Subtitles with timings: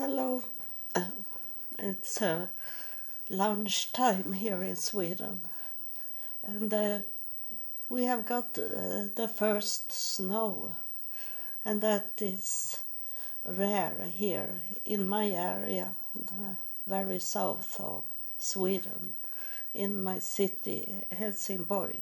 [0.00, 0.44] Hello.
[0.94, 1.10] Uh,
[1.76, 2.46] it's uh,
[3.28, 5.40] lunchtime here in Sweden,
[6.44, 6.98] and uh,
[7.88, 10.70] we have got uh, the first snow,
[11.64, 12.80] and that is
[13.44, 15.88] rare here in my area,
[16.30, 16.54] uh,
[16.86, 18.04] very south of
[18.38, 19.14] Sweden,
[19.74, 21.98] in my city, Helsingborg.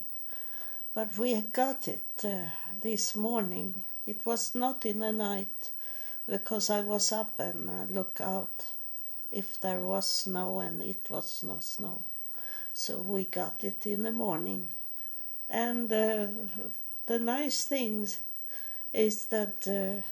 [0.94, 3.84] But we got it uh, this morning.
[4.06, 5.70] It was not in the night
[6.28, 8.64] because I was up and uh, look out
[9.30, 12.02] if there was snow and it was no snow.
[12.72, 14.68] So we got it in the morning.
[15.48, 16.26] And uh,
[17.06, 18.08] the nice thing
[18.92, 20.02] is that uh,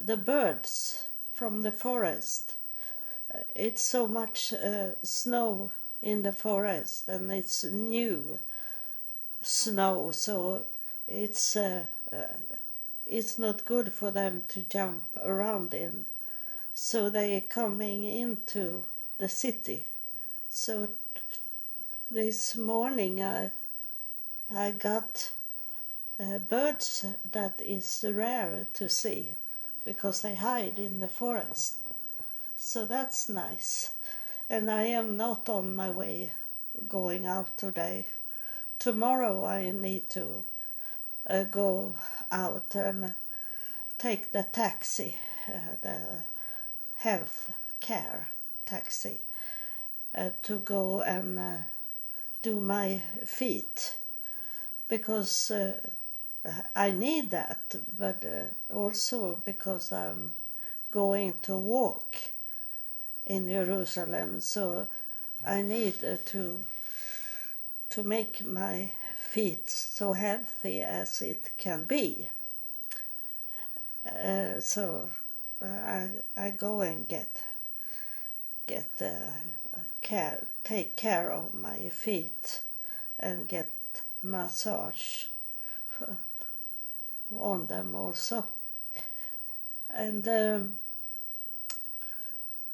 [0.00, 2.54] the birds from the forest,
[3.34, 8.38] uh, it's so much uh, snow in the forest and it's new
[9.42, 10.64] snow, so
[11.06, 11.84] it's uh,
[13.06, 16.06] it's not good for them to jump around in.
[16.74, 18.84] So they are coming into
[19.18, 19.86] the city.
[20.50, 20.88] So
[22.10, 23.50] this morning I
[24.54, 25.32] I got
[26.20, 29.32] uh, birds that is rare to see
[29.84, 31.76] because they hide in the forest.
[32.56, 33.92] So that's nice.
[34.48, 36.32] And I am not on my way
[36.88, 38.06] going out today.
[38.78, 40.44] Tomorrow I need to
[41.28, 41.94] uh, go
[42.30, 43.14] out and
[43.98, 45.14] take the taxi,
[45.48, 45.98] uh, the
[46.96, 48.28] health care
[48.64, 49.20] taxi,
[50.14, 51.56] uh, to go and uh,
[52.42, 53.96] do my feet.
[54.88, 55.50] Because
[56.76, 58.24] I need that, but
[58.72, 60.30] also because I'm
[60.92, 62.16] going to walk
[63.26, 64.86] in Jerusalem, so
[65.44, 65.94] I need
[66.26, 66.64] to
[67.90, 68.92] to make my
[69.36, 72.26] feet so healthy as it can be.
[74.06, 75.10] Uh, so
[75.60, 77.42] uh, I I go and get
[78.66, 82.62] get uh, care take care of my feet
[83.20, 83.70] and get
[84.22, 85.26] massage
[87.30, 88.46] on them also.
[89.90, 90.76] And um,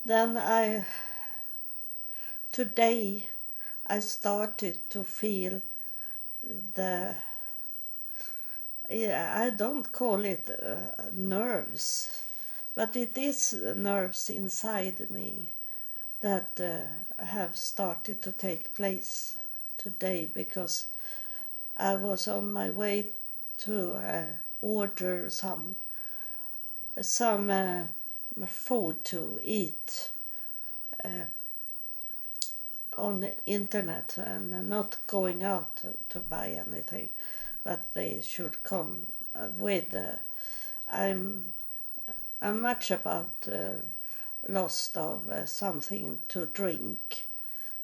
[0.05, 0.84] then I
[2.53, 3.27] today
[3.84, 5.61] I started to feel
[6.75, 7.15] the
[8.91, 12.23] yeah, I don't call it uh, nerves,
[12.75, 15.49] but it is nerves inside me
[16.21, 19.37] that uh, have started to take place
[19.79, 20.87] today because
[21.77, 23.09] I was on my way
[23.59, 24.25] to uh,
[24.61, 25.77] order some
[27.01, 27.85] some uh,
[28.47, 30.11] food to eat
[31.05, 31.27] uh,
[32.97, 37.09] on the internet and not going out to, to buy anything,
[37.65, 39.95] but they should come uh, with.
[39.95, 40.17] Uh,
[40.91, 41.53] I'm
[42.41, 43.75] I'm much about uh,
[44.49, 47.25] lost of uh, something to drink,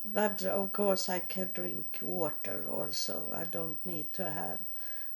[0.05, 3.33] but of course I can drink water also.
[3.35, 4.59] I don't need to have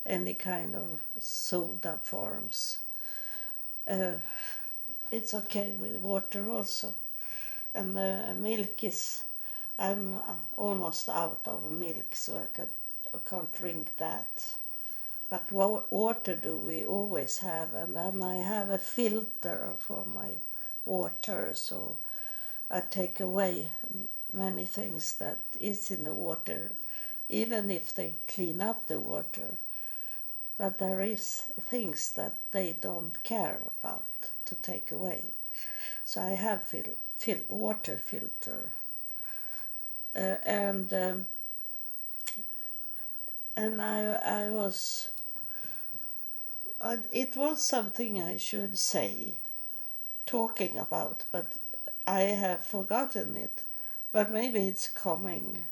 [0.05, 2.79] any kind of soda forms.
[3.87, 4.13] Uh,
[5.11, 6.95] it's okay with water also,
[7.75, 9.23] and the milk is
[9.77, 12.69] I'm uh, almost out of milk, so I, could,
[13.27, 14.53] can't drink that.
[15.29, 20.33] But what water do we always have, and then I have a filter for my
[20.85, 21.97] water, so
[22.69, 23.69] I take away
[24.31, 26.73] many things that is in the water,
[27.27, 29.57] even if they clean up the water.
[30.57, 34.05] But there is things that they don't care about
[34.45, 35.23] to take away.
[36.05, 38.69] So I have fil- fil- water filter
[40.15, 41.27] and um,
[43.55, 44.13] and I
[44.45, 45.09] I was
[46.81, 49.33] uh, it was something I should say
[50.25, 51.47] talking about but
[52.07, 53.63] I have forgotten it.
[54.11, 55.65] But maybe it's coming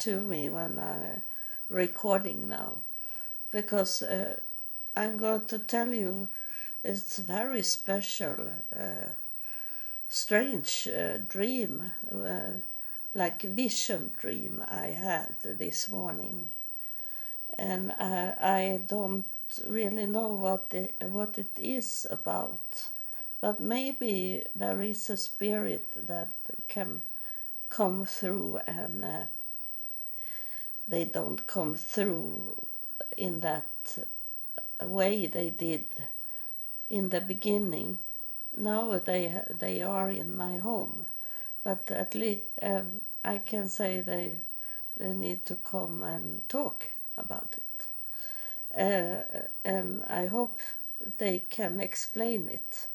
[0.00, 1.22] to me when I'm
[1.70, 2.78] recording now.
[3.52, 4.40] Because uh,
[4.96, 6.28] I'm going to tell you
[6.84, 8.36] it's very special
[8.74, 9.08] uh,
[10.08, 12.60] strange uh, dream uh,
[13.14, 16.50] like vision dream I had this morning,
[17.56, 19.24] and I, I don't
[19.66, 22.88] really know what the, what it is about,
[23.40, 26.30] but maybe there is a spirit that
[26.66, 27.02] can
[27.68, 29.22] come through and uh,
[30.88, 32.66] they don't come through
[33.16, 33.98] in that
[34.82, 35.84] way they did
[36.90, 37.98] in the beginning.
[38.56, 41.06] Now they they are in my home
[41.64, 44.32] but at least um, I can say they
[44.96, 47.86] they need to come and talk about it,
[48.78, 50.60] uh, and I hope
[51.18, 52.86] they can explain it,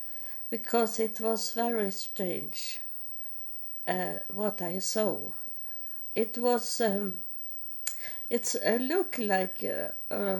[0.49, 2.79] because it was very strange
[3.87, 5.31] uh, what I saw.
[6.15, 7.17] It was um,
[8.29, 10.39] it's look like uh, uh,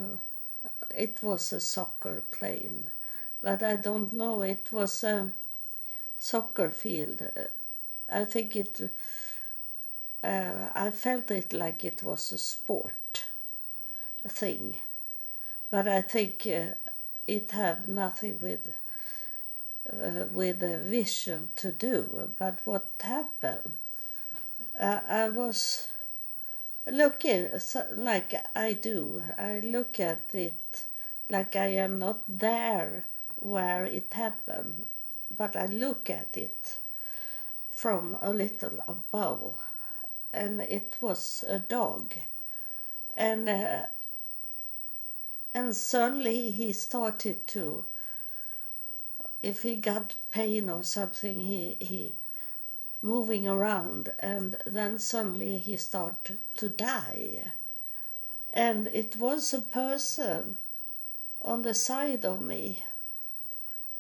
[0.96, 2.90] it was a soccer plane,
[3.42, 4.42] but I don't know.
[4.44, 5.32] It was a
[6.18, 7.22] soccer field.
[8.12, 8.82] I think it.
[10.24, 13.26] Uh, I felt it like it was a sport
[14.28, 14.76] thing,
[15.72, 16.74] but I think uh,
[17.26, 18.70] it have nothing with
[19.92, 22.32] uh, with a vision to do.
[22.38, 23.74] But what happened?
[24.80, 25.88] Uh, I was
[26.88, 27.50] looking
[27.96, 29.24] like I do.
[29.38, 30.86] I look at it
[31.30, 33.06] like I am not there
[33.38, 34.86] where it happened,
[35.36, 36.80] but I look at it
[37.82, 39.58] from a little above,
[40.34, 42.14] and it was a dog,
[43.16, 43.86] and uh,
[45.54, 47.86] and suddenly he started to.
[49.42, 52.16] If he got pain or something, he he
[53.02, 57.54] moving around and then suddenly he started to die
[58.54, 60.58] and it was a person
[61.42, 62.84] on the side of me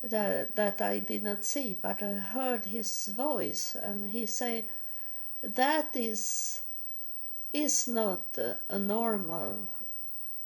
[0.01, 4.65] that, that I did not see but I heard his voice and he say
[5.41, 6.61] that is
[7.51, 8.37] is not
[8.69, 9.67] a normal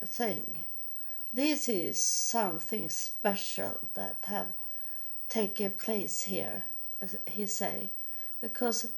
[0.05, 0.59] thing.
[1.33, 4.53] This is something special that have
[5.27, 6.63] taken place here
[7.27, 7.89] he say
[8.41, 8.91] because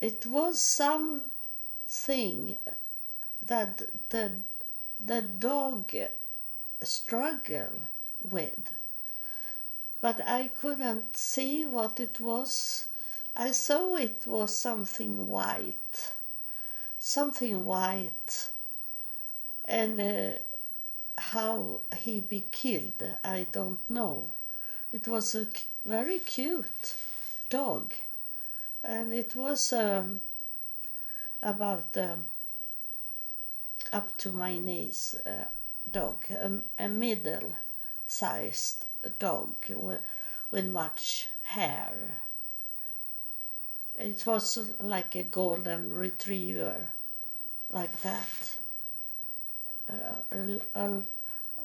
[0.00, 2.56] it was something
[3.46, 4.32] that the
[4.98, 5.94] the dog
[6.82, 7.70] struggle
[8.22, 8.72] with
[10.06, 12.86] but I couldn't see what it was.
[13.34, 16.12] I saw it was something white,
[16.96, 18.50] something white,
[19.64, 20.38] and uh,
[21.18, 24.30] how he be killed, I don't know.
[24.92, 25.48] It was a
[25.84, 26.94] very cute
[27.50, 27.92] dog
[28.84, 30.20] and it was um,
[31.42, 32.26] about um,
[33.92, 35.46] up to my knees uh,
[35.90, 38.84] dog, a, a middle-sized
[39.18, 40.00] dog with,
[40.50, 42.20] with much hair.
[43.96, 46.88] It was like a golden retriever,
[47.72, 48.56] like that.
[49.90, 50.36] Uh,
[50.74, 51.02] a, a,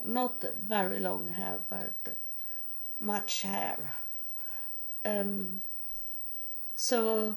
[0.05, 2.15] not very long hair, but
[2.99, 3.95] much hair.
[5.03, 5.61] Um,
[6.75, 7.35] so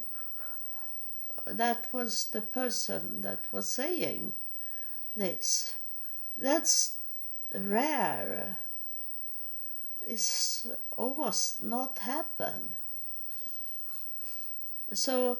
[1.46, 4.32] that was the person that was saying
[5.16, 5.74] this.
[6.36, 6.96] That's
[7.54, 8.56] rare.
[10.06, 10.66] It's
[10.96, 12.70] almost not happen.
[14.92, 15.38] So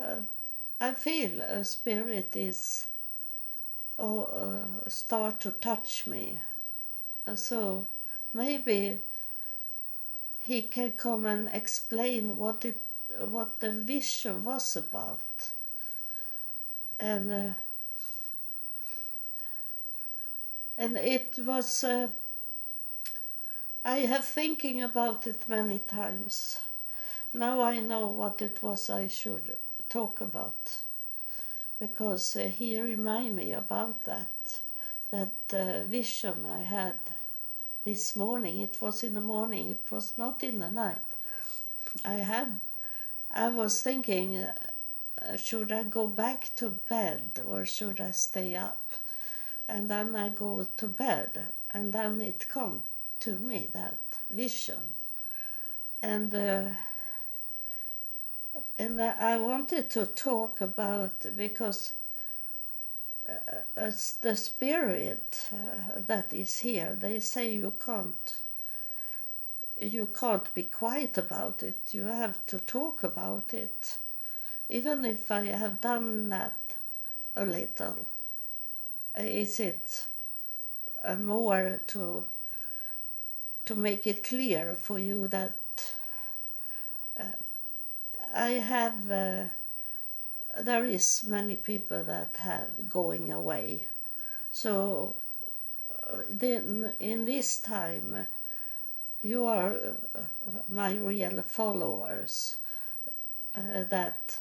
[0.00, 0.22] uh,
[0.80, 2.86] I feel a spirit is
[3.98, 6.38] or uh, start to touch me.
[7.34, 7.86] So
[8.32, 9.00] maybe
[10.42, 12.80] he can come and explain what it
[13.28, 15.52] what the vision was about
[16.98, 17.50] and uh,
[20.76, 22.08] and it was uh,
[23.84, 26.58] I have thinking about it many times
[27.34, 29.56] now I know what it was I should
[29.88, 30.80] talk about
[31.80, 34.60] because uh, he remind me about that
[35.10, 36.98] that uh, vision I had
[37.84, 38.60] this morning.
[38.60, 39.70] It was in the morning.
[39.70, 41.08] It was not in the night.
[42.04, 42.60] I had.
[43.30, 48.80] I was thinking, uh, should I go back to bed or should I stay up?
[49.68, 51.40] And then I go to bed,
[51.72, 52.82] and then it come
[53.20, 53.98] to me that
[54.30, 54.94] vision,
[56.02, 56.34] and.
[56.34, 56.70] Uh,
[58.78, 61.92] and I wanted to talk about because
[63.28, 63.32] uh,
[63.76, 66.96] it's the spirit uh, that is here.
[66.98, 68.42] They say you can't
[69.80, 71.76] you can't be quiet about it.
[71.92, 73.98] You have to talk about it.
[74.68, 76.74] Even if I have done that
[77.34, 78.06] a little,
[79.18, 80.06] is it
[81.18, 82.24] more to
[83.64, 85.52] to make it clear for you that
[87.18, 87.24] uh,
[88.34, 89.44] I have uh,
[90.60, 93.84] there is many people that have going away.
[94.50, 95.14] So
[96.06, 98.26] uh, then in this time
[99.22, 99.76] you are
[100.14, 100.20] uh,
[100.68, 102.56] my real followers
[103.54, 104.40] uh, that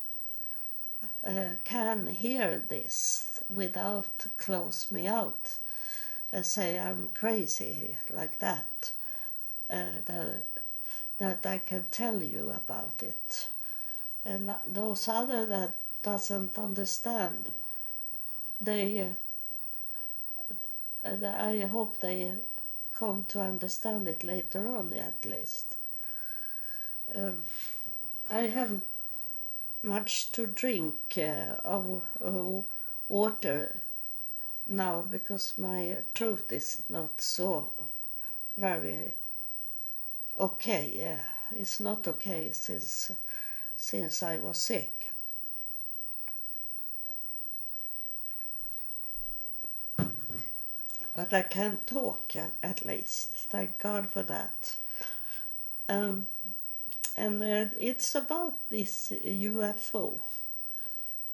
[1.26, 5.56] uh, can hear this without close me out
[6.32, 8.92] and say I'm crazy like that.
[9.70, 10.46] Uh, that
[11.18, 13.48] that I can tell you about it,
[14.26, 17.52] and those other that doesn't understand.
[18.60, 19.10] They,
[21.04, 22.34] uh, I hope they
[22.96, 25.76] come to understand it later on, at least.
[27.14, 27.44] Um,
[28.30, 28.82] I have
[29.84, 32.62] much to drink uh, of uh,
[33.12, 33.76] water
[34.66, 37.72] now because my throat is not so
[38.58, 39.14] very
[40.40, 40.92] okay.
[40.96, 41.24] Yeah,
[41.56, 43.12] it's not okay since
[43.76, 45.10] since I was sick.
[51.14, 53.32] But I can talk at least.
[53.52, 54.78] Thank God for that.
[55.90, 56.28] Um,
[57.18, 60.20] and uh, it's about this UFO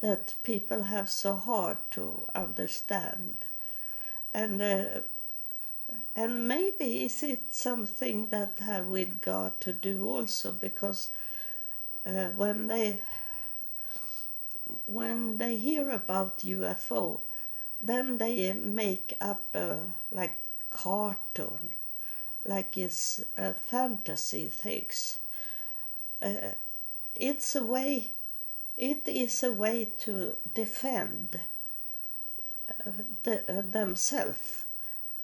[0.02, 3.46] that people have so hard to understand.
[4.34, 5.02] And uh,
[6.16, 11.12] and maybe is it something that have with God to do also because
[12.06, 13.02] uh, when they
[14.86, 17.22] when they hear about UFO,
[17.80, 19.80] then they make up a
[20.12, 20.38] like
[20.70, 21.72] cartoon,
[22.44, 25.20] like it's a fantasy things.
[26.22, 26.54] Uh,
[27.16, 28.12] it's a way.
[28.78, 31.40] It is a way to defend
[32.70, 32.92] uh,
[33.24, 34.66] the, uh, themselves,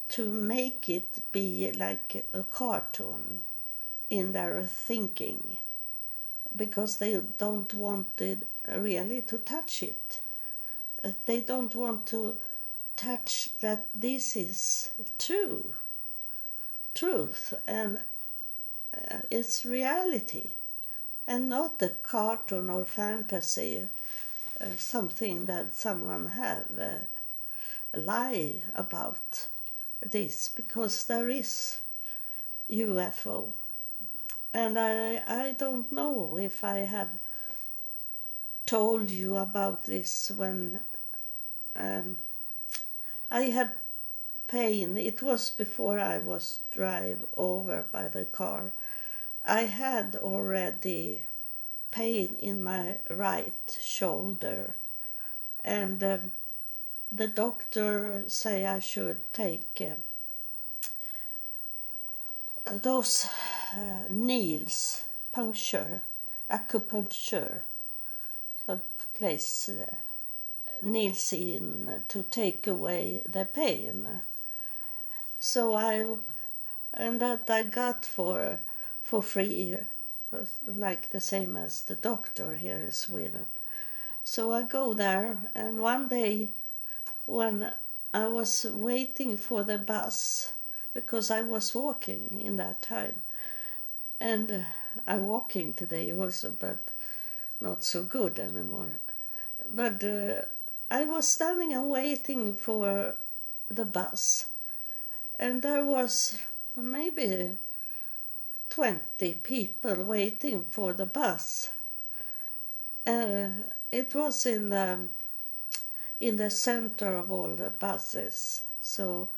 [0.09, 3.41] to make it be like a cartoon
[4.09, 5.57] in their thinking,
[6.55, 10.19] because they don't want it really to touch it.
[11.03, 12.37] Uh, they don't want to
[12.95, 15.73] touch that this is true
[16.93, 17.99] truth and
[18.95, 20.51] uh, it's reality
[21.27, 23.87] and not a cartoon or fantasy
[24.61, 29.47] uh, something that someone have uh, lie about
[30.01, 31.81] this because there is
[32.69, 33.53] UFO
[34.53, 37.09] and I I don't know if I have
[38.65, 40.79] told you about this when
[41.75, 42.17] um,
[43.31, 43.71] I had
[44.47, 44.97] pain.
[44.97, 48.71] It was before I was drive over by the car.
[49.45, 51.23] I had already
[51.91, 54.75] pain in my right shoulder,
[55.63, 56.31] and um,
[57.11, 59.95] the doctor say I should take uh,
[62.65, 63.27] those
[63.75, 66.01] uh, needles, puncture,
[66.49, 67.61] acupuncture,
[68.65, 68.81] so
[69.13, 69.69] place.
[69.69, 69.95] Uh,
[70.83, 74.21] needs in to take away the pain.
[75.39, 76.05] So I,
[76.93, 78.59] and that I got for
[79.03, 79.77] for free,
[80.65, 83.45] like the same as the doctor here in Sweden.
[84.23, 86.49] So I go there, and one day,
[87.25, 87.73] when
[88.13, 90.53] I was waiting for the bus,
[90.93, 93.15] because I was walking in that time,
[94.19, 94.59] and uh,
[95.05, 96.89] I'm walking today also, but
[97.59, 98.91] not so good anymore.
[99.67, 100.45] But uh,
[100.89, 103.15] I was standing and waiting for
[103.69, 104.47] the bus,
[105.37, 106.39] and there was
[106.77, 107.57] maybe
[108.73, 111.69] 20 people waiting for the bus.
[113.05, 113.49] Uh,
[113.91, 114.99] it was in the,
[116.19, 119.29] in the center of all the buses, so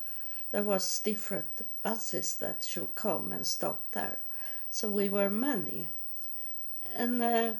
[0.51, 4.19] there was different buses that should come and stop there.
[4.69, 5.87] So we were many.
[6.95, 7.53] And uh,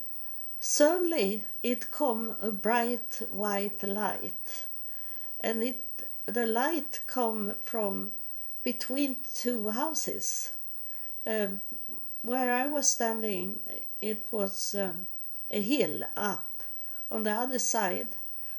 [0.68, 4.66] Suddenly it come a bright white light,
[5.40, 5.84] and it
[6.26, 8.14] the light come from
[8.64, 10.55] between two houses.
[11.26, 11.62] Um,
[12.22, 13.60] where I was standing,
[14.02, 15.08] it was um,
[15.52, 16.64] a hill up.
[17.12, 18.16] On the other side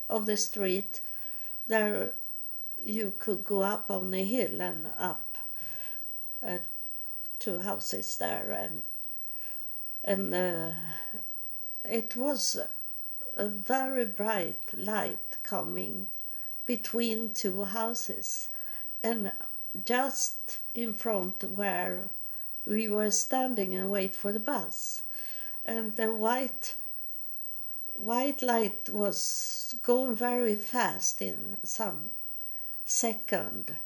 [0.09, 1.01] of the street,
[1.69, 2.13] there
[2.85, 5.37] you could go up on the hill and up
[6.47, 6.59] uh,
[7.63, 8.83] houses there, and
[10.03, 10.73] and uh,
[11.85, 12.59] it was
[13.35, 16.09] a very bright light coming
[16.65, 18.49] between two houses
[19.03, 19.31] and
[19.85, 22.09] just in front where
[22.67, 25.03] we were standing and wait for the bus.
[25.65, 26.75] And the white
[27.95, 32.11] white light was going very fast in some
[32.85, 33.77] second.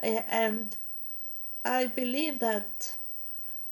[0.00, 0.76] And
[1.64, 2.96] i believe that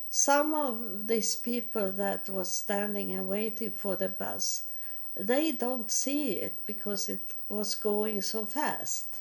[0.09, 4.63] some of these people that was standing and waiting for the bus
[5.17, 9.17] they don't see it because it was going so fast.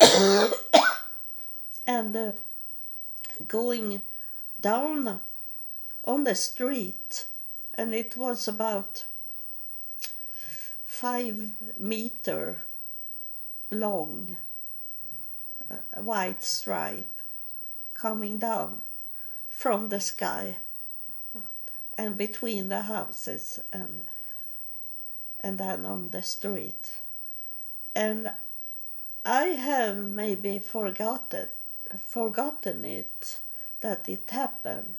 [1.86, 2.32] And uh,
[3.48, 4.02] going
[4.60, 5.20] down
[6.04, 7.26] on the street
[7.74, 9.04] and it was about
[10.84, 12.58] five meter
[13.70, 14.36] long
[15.94, 17.22] white stripe
[17.94, 18.82] coming down
[19.48, 20.56] from the sky
[21.96, 24.02] and between the houses and
[25.42, 27.00] and then on the street.
[27.94, 28.30] And
[29.24, 31.48] I have maybe forgotten
[31.98, 33.40] forgotten it
[33.80, 34.96] that it happened.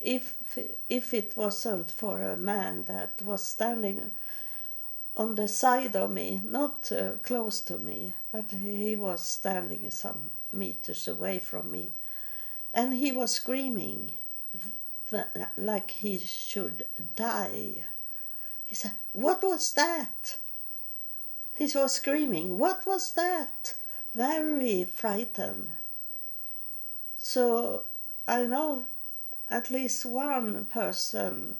[0.00, 4.12] If if it wasn't for a man that was standing
[5.16, 10.30] on the side of me, not uh, close to me, but he was standing some
[10.52, 11.90] meters away from me,
[12.72, 14.12] and he was screaming
[15.56, 16.86] like he should
[17.16, 17.84] die.
[18.64, 20.38] He said, What was that?
[21.56, 23.74] He was screaming, What was that?
[24.14, 25.70] Very frightened.
[27.20, 27.84] So
[28.28, 28.86] I know
[29.48, 31.58] at least one person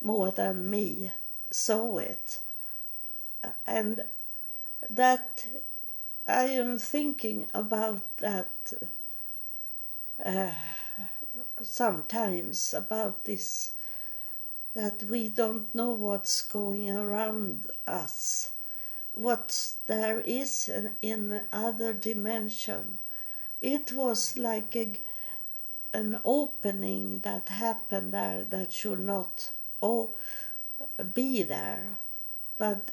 [0.00, 1.12] more than me
[1.50, 2.40] saw it.
[3.66, 4.04] And
[4.90, 5.46] that
[6.26, 8.72] I am thinking about that
[10.24, 10.52] uh,
[11.62, 13.72] sometimes about this
[14.74, 18.52] that we don't know what's going around us,
[19.12, 22.98] what there is in, in other dimension.
[23.62, 24.92] It was like a,
[25.94, 30.10] an opening that happened there that should not oh,
[31.14, 31.98] be there,
[32.58, 32.90] but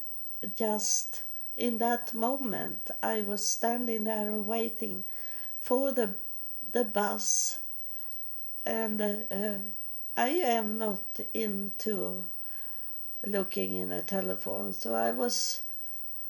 [0.54, 1.22] just
[1.56, 5.04] in that moment I was standing there waiting
[5.58, 6.14] for the
[6.72, 7.58] the bus.
[8.64, 9.58] And uh,
[10.16, 11.02] I am not
[11.34, 12.22] into
[13.26, 15.62] looking in a telephone, so I was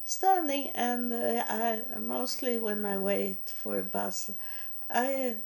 [0.05, 4.31] standing and uh, I mostly when I wait for a bus,
[4.89, 5.37] I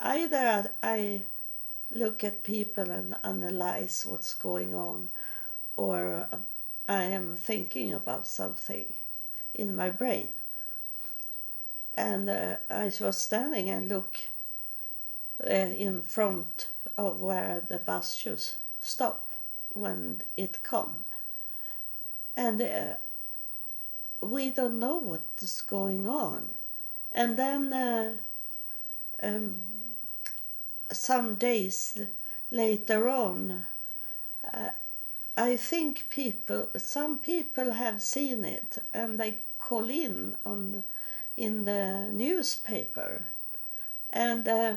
[0.00, 1.22] either I
[1.94, 5.08] look at people and analyze what's going on,
[5.76, 6.28] or
[6.88, 8.92] I am thinking about something
[9.54, 10.28] in my brain.
[11.94, 14.18] And uh, I was standing and look
[15.44, 18.42] uh, in front of where the bus should
[18.80, 19.32] stop
[19.72, 21.04] when it come.
[22.36, 22.96] And uh,
[24.22, 26.54] we don't know what is going on.
[27.12, 28.12] And then uh,
[29.22, 29.62] um,
[30.90, 32.00] some days
[32.50, 33.66] later on,
[34.52, 34.70] uh,
[35.36, 40.84] I think people, some people have seen it, and they call in on
[41.34, 43.24] in the newspaper,
[44.10, 44.76] and uh,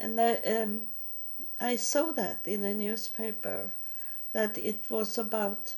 [0.00, 0.82] and I, um,
[1.60, 3.72] I saw that in the newspaper
[4.32, 5.76] that it was about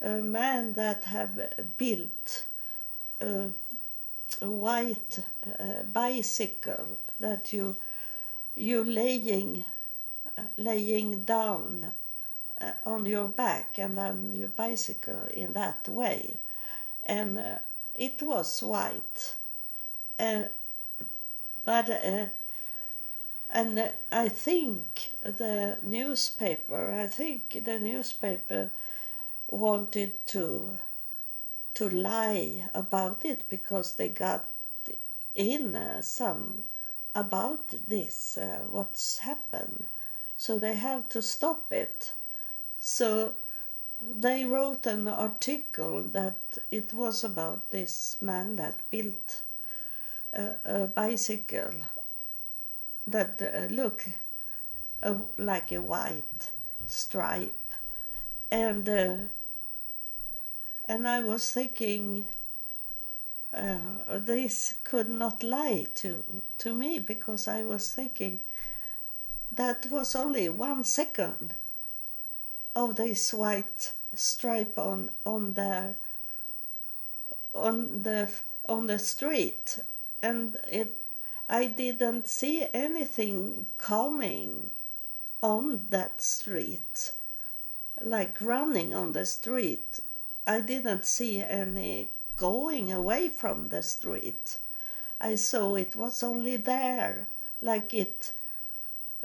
[0.00, 2.46] a man that have built
[3.20, 3.50] a,
[4.40, 5.24] white
[5.58, 7.76] uh, bicycle that you
[8.54, 9.64] you laying
[10.38, 11.92] uh, laying down
[12.60, 16.36] uh, on your back and then you bicycle in that way.
[17.04, 17.56] And uh,
[17.94, 19.34] it was white.
[20.18, 20.48] And
[21.64, 22.26] but uh,
[23.50, 28.70] and I think the newspaper, I think the newspaper
[29.50, 30.76] wanted to
[31.74, 34.44] to lie about it because they got
[35.34, 36.64] in uh, some
[37.14, 39.86] about this uh, what's happened.
[40.36, 42.12] So they have to stop it.
[42.78, 43.34] So
[44.02, 49.42] they wrote an article that it was about this man that built
[50.32, 51.72] a, a bicycle
[53.06, 54.08] that uh, look
[55.02, 56.52] uh, like a white
[56.86, 57.52] stripe.
[58.50, 59.14] And uh,
[60.90, 62.26] and I was thinking
[63.54, 66.24] uh, this could not lie to
[66.58, 68.40] to me because I was thinking
[69.52, 71.54] that was only one second
[72.74, 75.94] of this white stripe on on the
[77.54, 78.28] on the
[78.66, 79.78] on the street
[80.20, 80.92] and it
[81.48, 84.70] I didn't see anything coming
[85.40, 87.12] on that street,
[88.00, 90.00] like running on the street.
[90.46, 94.58] I didn't see any going away from the street.
[95.20, 97.28] I saw it was only there,
[97.60, 98.32] like it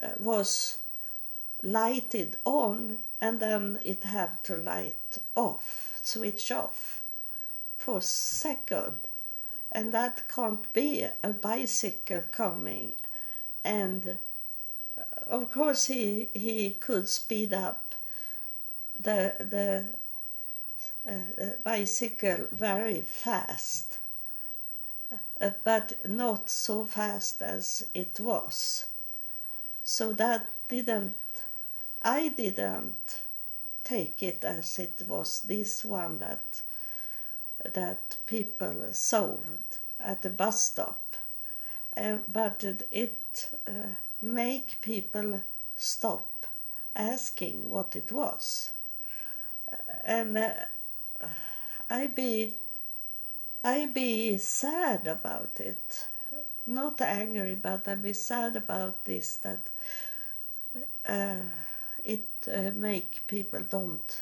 [0.02, 0.80] uh, was
[1.64, 7.02] lighted on and then it had to light off, switch off
[7.78, 9.00] for a second
[9.72, 12.94] and that can't be a bicycle coming
[13.64, 14.18] and
[14.98, 17.94] uh, of course he he could speed up
[18.98, 19.86] the the
[21.64, 24.00] bicycle very fast.
[25.40, 28.86] Uh, but not so fast as it was.
[29.84, 31.16] So that didn't
[32.02, 33.20] i didn't
[33.84, 36.62] take it as it was this one that
[37.74, 41.16] that people sold at the bus stop,
[41.98, 43.72] uh, but it uh,
[44.22, 45.42] make people
[45.76, 46.46] stop
[46.96, 48.72] asking what it was,
[50.04, 50.38] and
[51.90, 52.56] I be
[53.64, 56.08] I be sad about it.
[56.68, 59.62] Not angry, but I be sad about this that
[61.08, 61.48] uh,
[62.04, 64.22] it uh, make people don't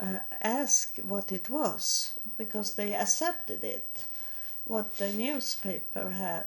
[0.00, 4.04] uh, ask what it was because they accepted it.
[4.64, 6.46] What the newspaper have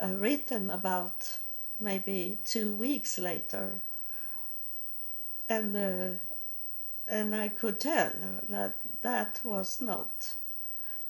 [0.00, 1.38] uh, written about
[1.80, 3.80] maybe two weeks later,
[5.48, 6.27] and uh,
[7.08, 8.12] and I could tell
[8.48, 10.34] that that was not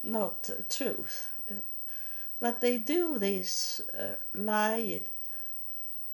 [0.03, 1.31] not truth.
[2.41, 5.03] But they do this uh, lie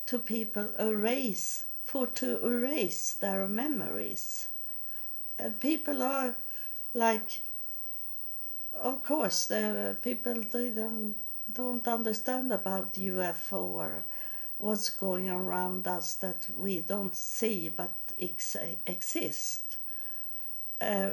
[0.06, 4.48] to people erase for to erase their memories.
[5.38, 6.36] And people are
[6.94, 7.42] like
[8.72, 9.52] of course
[10.02, 11.16] people didn't
[11.52, 14.04] don't understand about UFO or
[14.64, 19.76] what's going around us that we don't see but ex- exist.
[20.80, 21.10] Uh,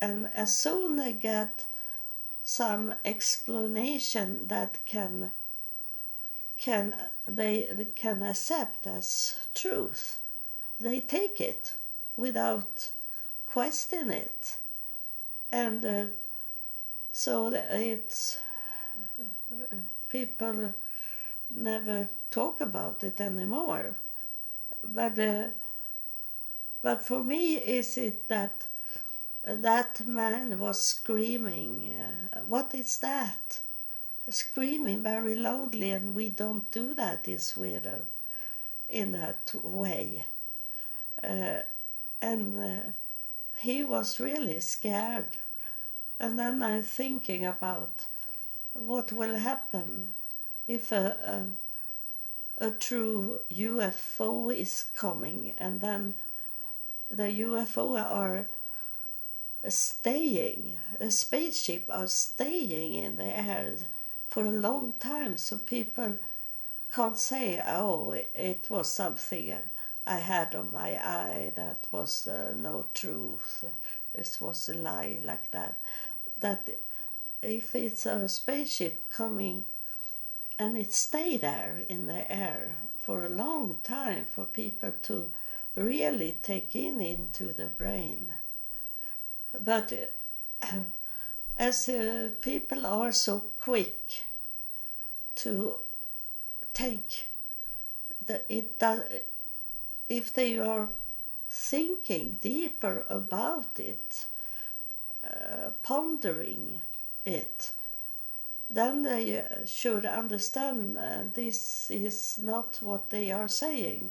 [0.00, 1.66] and as soon as I get
[2.42, 5.30] some explanation that can
[6.58, 6.94] can
[7.26, 10.20] they, they can accept as truth,
[10.80, 11.74] they take it
[12.16, 12.90] without
[13.46, 14.56] question it,
[15.52, 16.04] and uh,
[17.12, 18.40] so it's
[20.08, 20.74] people
[21.50, 23.94] never talk about it anymore.
[24.82, 25.48] But uh,
[26.82, 28.66] but for me, is it that
[29.44, 31.94] that man was screaming?
[32.32, 33.60] Uh, what is that?
[34.28, 38.02] Screaming very loudly, and we don't do that in Sweden
[38.88, 40.24] in that way.
[41.22, 41.62] Uh,
[42.20, 42.90] and uh,
[43.56, 45.38] he was really scared.
[46.20, 48.06] And then I'm thinking about
[48.74, 50.10] what will happen
[50.68, 51.46] if a, a,
[52.58, 56.14] a true UFO is coming and then
[57.10, 58.46] the UFO are
[59.68, 63.74] staying, the spaceship are staying in the air
[64.28, 66.16] for a long time, so people
[66.94, 69.54] can't say, oh, it was something
[70.06, 73.64] I had on my eye that was uh, no truth,
[74.14, 75.74] this was a lie like that.
[76.40, 76.70] That
[77.42, 79.64] if it's a spaceship coming
[80.58, 85.30] and it stay there in the air for a long time for people to
[85.74, 88.34] really take in into the brain.
[89.58, 89.92] But
[90.62, 90.66] uh,
[91.56, 94.24] as uh, people are so quick
[95.36, 95.76] to
[96.72, 97.26] take
[98.26, 99.02] the, it does,
[100.08, 100.88] if they are
[101.48, 104.26] thinking deeper about it,
[105.24, 106.80] uh, pondering
[107.24, 107.72] it,
[108.72, 114.10] then they uh, should understand uh, this is not what they are saying.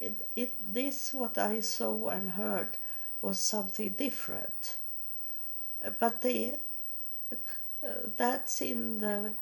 [0.00, 2.76] It, it, this, what I saw and heard,
[3.22, 4.76] was something different.
[5.84, 6.56] Uh, but they,
[7.32, 7.36] uh,
[8.16, 9.32] that's in the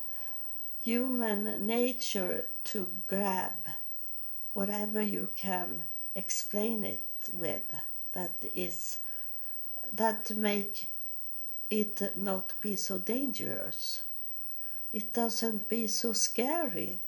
[0.84, 3.68] human nature to grab
[4.52, 5.82] whatever you can
[6.14, 7.02] explain it
[7.32, 7.74] with
[8.12, 8.98] that is
[9.92, 10.86] that make
[11.70, 14.02] it not be so dangerous.
[14.92, 16.98] It doesn't be so scary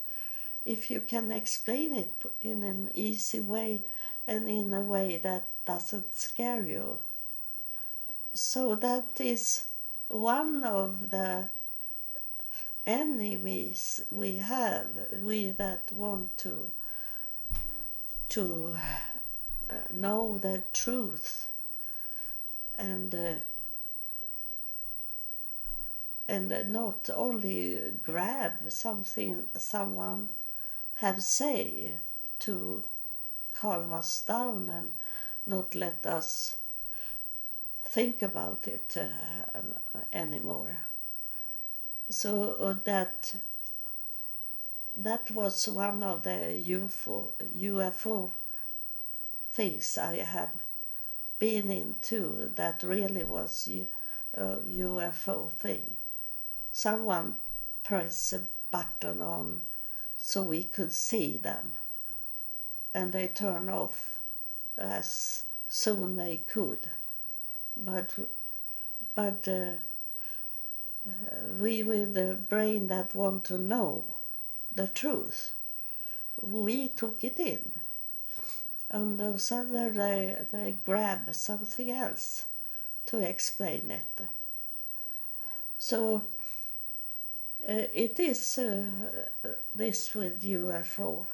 [0.64, 3.82] if you can explain it in an easy way
[4.26, 6.98] and in a way that doesn't scare you.
[8.32, 9.66] So that is
[10.08, 11.48] one of the
[12.86, 14.88] enemies we have,
[15.22, 16.70] we that want to
[18.28, 18.74] to
[19.70, 21.48] uh, know the truth
[22.78, 23.34] and uh,
[26.32, 30.30] and not only grab something someone
[30.94, 31.90] have say
[32.38, 32.82] to
[33.54, 34.92] calm us down and
[35.46, 36.56] not let us
[37.84, 39.58] think about it uh,
[40.10, 40.78] anymore.
[42.08, 43.34] So uh, that
[44.96, 48.30] that was one of the UFO UFO
[49.52, 50.54] things I have
[51.38, 53.68] been into that really was
[54.34, 55.96] a UFO thing
[56.72, 57.36] someone
[57.84, 59.60] press a button on
[60.16, 61.72] so we could see them.
[62.94, 64.18] And they turn off
[64.76, 66.88] as soon as they could.
[67.76, 68.10] But
[69.14, 69.72] but uh,
[71.06, 71.10] uh,
[71.58, 74.04] we with the brain that want to know
[74.74, 75.52] the truth
[76.40, 77.72] we took it in.
[78.90, 82.46] And those other they, they grab something else
[83.06, 84.26] to explain it.
[85.78, 86.24] So
[87.68, 88.84] uh, it is uh,
[89.74, 91.26] this with UFO.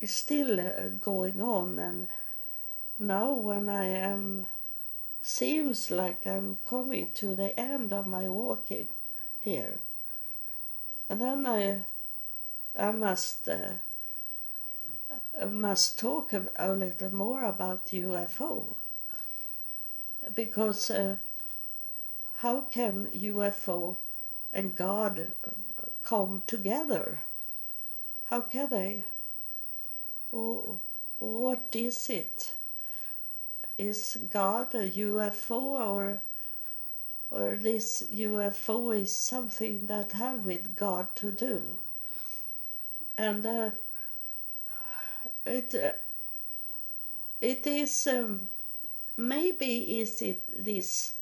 [0.00, 2.08] It's still uh, going on, and
[2.98, 4.46] now when I am
[5.22, 8.88] seems like I'm coming to the end of my walking
[9.40, 9.78] here.
[11.08, 11.82] And then I,
[12.78, 13.72] I must, uh,
[15.40, 18.64] I must talk a, a, little more about UFO.
[20.34, 21.16] Because uh,
[22.38, 23.96] how can UFO
[24.52, 25.32] and God
[26.04, 27.22] come together?
[28.24, 29.04] How can they?
[30.32, 30.80] Oh,
[31.18, 32.54] what is it?
[33.76, 36.22] Is God a UFO or
[37.30, 41.78] or this UFO is something that have with God to do?
[43.16, 43.70] And uh,
[45.46, 45.92] it uh,
[47.40, 48.48] it is um,
[49.16, 51.14] maybe is it this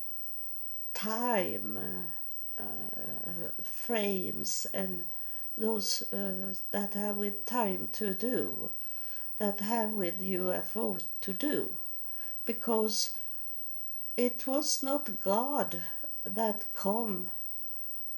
[0.95, 2.16] time uh, uh
[3.63, 5.05] frames and
[5.57, 8.71] those uh, that have with time to do
[9.39, 11.71] that have with UFO to do.
[12.45, 13.15] Because
[14.17, 15.81] it was not God
[16.25, 17.31] that come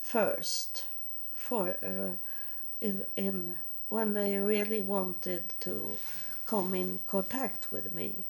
[0.00, 0.84] first
[1.34, 2.16] for uh,
[2.80, 3.56] in, in
[3.88, 5.96] when they really wanted to
[6.46, 8.24] come in contact with me.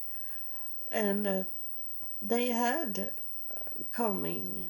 [0.90, 1.42] And uh,
[2.22, 3.10] they had
[3.92, 4.68] coming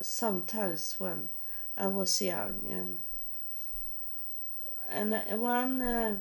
[0.00, 1.28] sometimes when
[1.76, 2.98] I was young and
[4.90, 6.18] and one uh,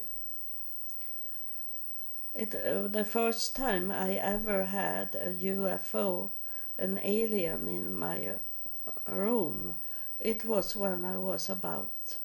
[2.37, 6.29] it uh, the first time I ever had a UFO,
[6.77, 9.73] an alien in my uh, room,
[10.19, 12.17] it was when I was about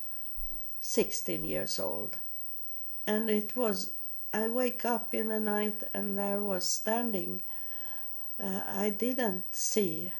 [0.80, 2.18] 16 years old.
[3.06, 3.92] And it was,
[4.34, 7.42] I wake up in the night and there was standing,
[8.42, 10.12] uh, I didn't see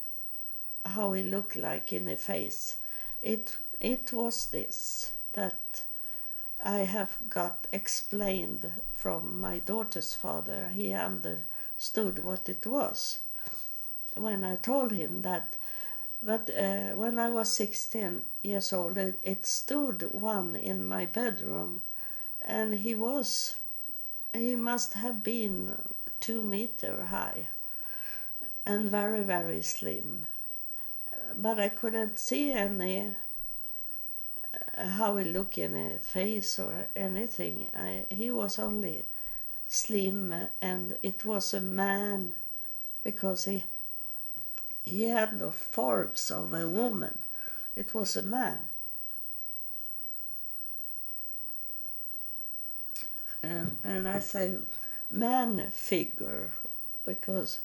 [0.84, 2.76] how he looked like in the face.
[3.22, 5.84] It, it was this, that
[6.62, 10.70] I have got explained from my daughter's father.
[10.74, 13.20] He understood what it was
[14.16, 15.56] when I told him that.
[16.22, 21.82] But uh, when I was 16 years old, it, it stood one in my bedroom,
[22.40, 23.58] and he was,
[24.32, 25.76] he must have been
[26.20, 27.48] two meter high
[28.64, 30.26] and very, very slim.
[31.36, 33.14] But I couldn't see any
[34.76, 37.68] uh, how he looked in a face or anything.
[37.74, 39.04] I, he was only
[39.68, 42.34] slim and it was a man
[43.04, 43.64] because he
[44.84, 47.18] he had no forms of a woman.
[47.76, 48.68] It was a man.
[53.42, 54.56] And, and I say
[55.10, 56.52] man figure
[57.04, 57.60] because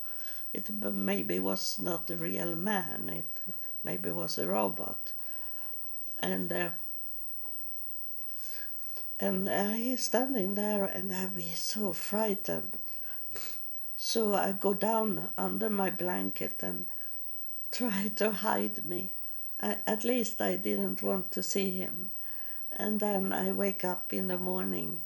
[0.57, 3.09] it maybe was not a real man.
[3.13, 5.13] It maybe was a robot.
[6.19, 6.69] And uh,
[9.19, 12.77] and uh, he's standing there and I be so frightened.
[13.95, 16.85] So I go down under my blanket and
[17.71, 19.11] try to hide me.
[19.61, 22.11] I, at least I didn't want to see him.
[22.71, 25.01] And then I wake up in the morning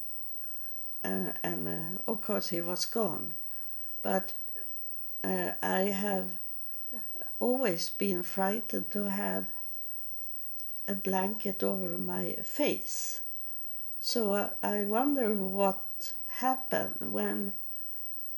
[1.04, 3.34] uh, and uh, of course he was gone.
[4.02, 4.32] But
[5.24, 6.30] uh, I have
[7.38, 9.46] always been frightened to have
[10.88, 13.20] a blanket over my face.
[14.00, 17.52] So I wonder what happened when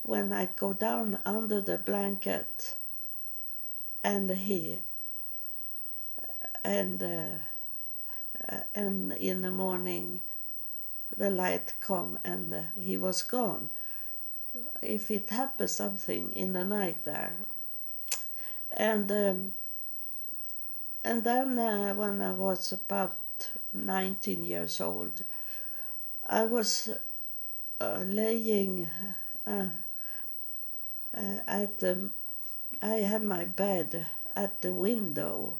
[0.03, 2.77] when I go down under the blanket
[4.03, 4.81] and he
[6.63, 10.21] and uh, and in the morning
[11.17, 13.71] the light come and uh, he was gone
[14.83, 17.37] if it happened something in the night there
[18.77, 19.53] and um,
[21.05, 23.19] and then uh, when I was about
[23.73, 25.23] 19 years old
[26.27, 26.91] I was
[27.81, 28.89] uh, laying
[29.47, 29.67] uh,
[31.17, 31.83] uh, at
[32.83, 35.57] I had my bed at the window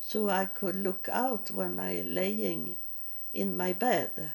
[0.00, 2.76] so I could look out when I laying
[3.34, 4.32] in my bed.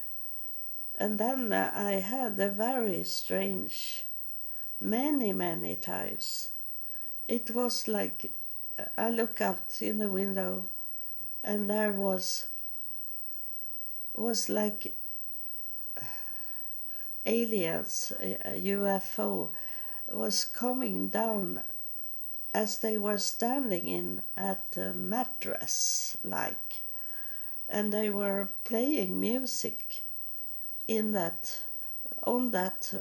[0.96, 4.04] And then I had a very strange,
[4.80, 6.50] many, many times.
[7.28, 8.30] It was like
[8.96, 10.68] I look out in the window
[11.42, 12.46] and there was
[14.14, 14.94] was like
[17.24, 19.50] aliens, UFO,
[20.08, 21.62] was coming down
[22.54, 26.82] as they were standing in at a mattress like
[27.68, 30.02] and they were playing music
[30.98, 31.62] in that
[32.24, 32.94] on that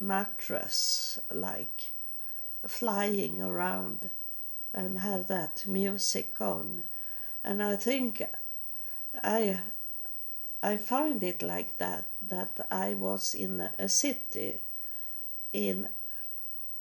[0.00, 1.92] mattress like
[2.66, 4.10] flying around
[4.74, 6.82] and have that music on.
[7.44, 8.22] And i think
[9.22, 9.60] i
[10.62, 14.58] I found it like that, that I was in a city
[15.52, 15.88] in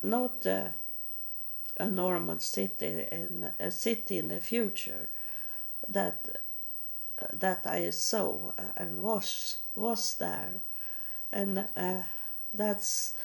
[0.01, 0.73] not a,
[1.78, 5.08] a normal city in a city in the future
[5.88, 6.17] that
[7.32, 10.61] that I saw and was was there,
[11.31, 12.03] and uh,
[12.53, 13.15] that's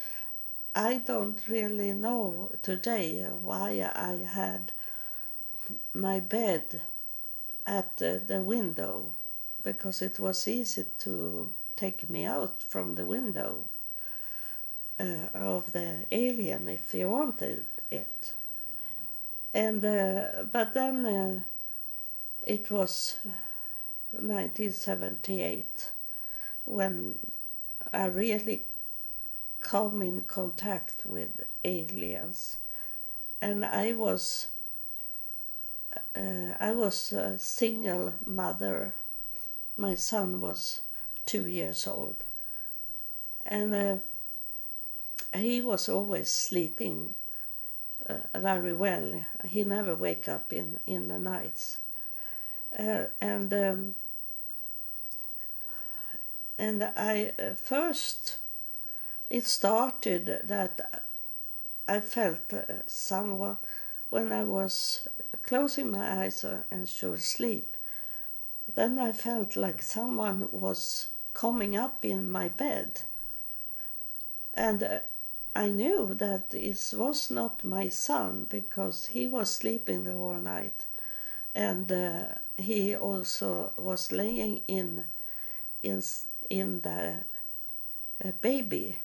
[0.74, 4.72] I don't really know today why I had
[5.92, 6.80] my bed
[7.66, 9.12] at the, the window
[9.62, 13.64] because it was easy to take me out from the window
[14.98, 18.32] uh, of the alien if he wanted it.
[19.52, 21.40] And uh, but then uh,
[22.46, 23.18] it was
[24.12, 25.90] 1978
[26.70, 27.18] when
[27.92, 28.62] I really
[29.60, 32.58] come in contact with aliens,
[33.42, 34.48] and I was
[36.16, 38.94] uh, I was a single mother.
[39.76, 40.82] My son was
[41.26, 42.22] two years old,
[43.44, 43.96] and uh,
[45.34, 47.14] he was always sleeping
[48.08, 49.24] uh, very well.
[49.44, 51.78] He never wake up in in the nights,
[52.78, 53.94] uh, and um,
[56.60, 58.36] and I uh, first
[59.30, 61.04] it started that
[61.88, 63.56] I felt uh, someone
[64.10, 65.08] when I was
[65.42, 67.76] closing my eyes and should sleep.
[68.74, 73.02] Then I felt like someone was coming up in my bed.
[74.52, 74.98] And uh,
[75.54, 80.86] I knew that it was not my son because he was sleeping the whole night.
[81.54, 85.04] And uh, he also was laying in,
[85.82, 86.02] in,
[86.50, 87.24] in the
[88.42, 88.96] baby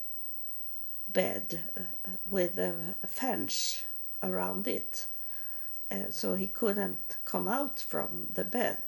[1.08, 1.82] bed uh,
[2.30, 3.86] with a, a fence
[4.22, 5.06] around it.
[5.92, 8.80] Uh, so he couldn't come out from the bed.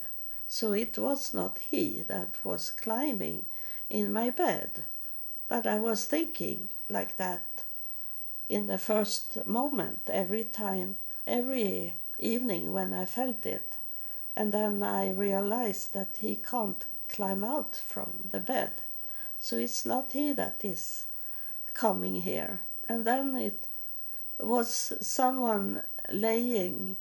[0.47, 3.45] So it was not he that was climbing
[3.89, 4.85] in my bed.
[5.47, 7.63] But I was thinking like that
[8.49, 13.77] in the first moment, every time, every evening when I felt it.
[14.35, 18.81] And then I realized that he can't climb out from the bed.
[19.39, 21.05] So it's not he that is
[21.73, 22.61] coming here.
[22.89, 23.67] And then it
[24.39, 26.97] was someone laying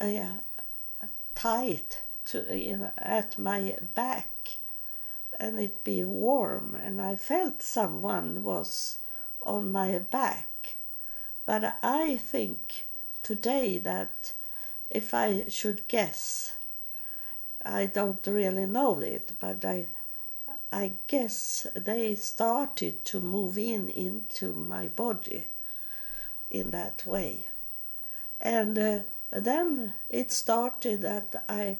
[0.00, 0.38] uh,
[1.34, 4.58] tight to at my back
[5.38, 8.98] and it be warm and I felt someone was
[9.42, 10.76] on my back.
[11.46, 12.86] But I think
[13.22, 14.32] today that
[14.90, 16.54] if I should guess,
[17.70, 19.88] I don't really know it, but I
[20.72, 25.46] I guess they started to move in into my body
[26.50, 27.46] in that way.
[28.40, 28.98] And uh,
[29.30, 31.76] then it started that I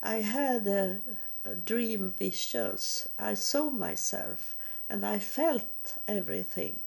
[0.00, 1.00] I had a,
[1.44, 3.08] a dream visions.
[3.18, 4.54] I saw myself
[4.88, 6.80] and I felt everything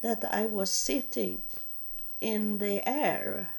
[0.00, 1.42] that I was sitting
[2.20, 3.50] in the air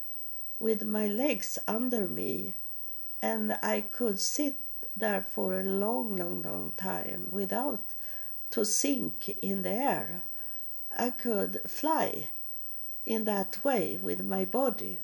[0.60, 2.56] with my legs under me
[3.22, 4.58] and I could sit
[4.96, 7.94] there for a long, long, long time without
[8.52, 10.24] to sink in the air.
[10.98, 12.30] I could fly
[13.06, 15.00] in that way with my body.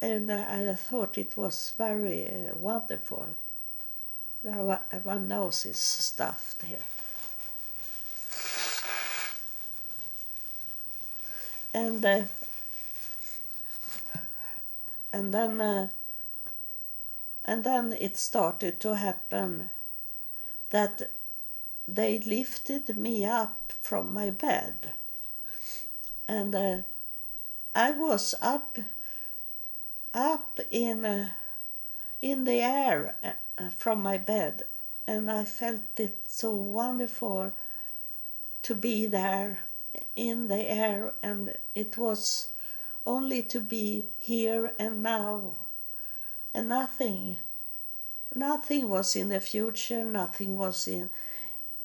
[0.00, 3.26] And I thought it was very uh, wonderful.
[4.42, 6.78] One knows is stuffed here.
[11.74, 12.22] And uh,
[15.12, 15.88] and then uh,
[17.44, 19.70] and then it started to happen
[20.70, 21.10] that
[21.86, 24.92] they lifted me up from my bed.
[26.28, 26.78] And uh,
[27.74, 28.78] I was up
[30.14, 31.28] up in uh,
[32.20, 34.64] in the air uh, from my bed.
[35.06, 37.52] And I felt it so wonderful
[38.62, 39.58] to be there
[40.14, 41.14] in the air.
[41.22, 42.50] And it was
[43.04, 45.56] only to be here and now
[46.54, 47.38] and nothing
[48.34, 51.10] nothing was in the future nothing was in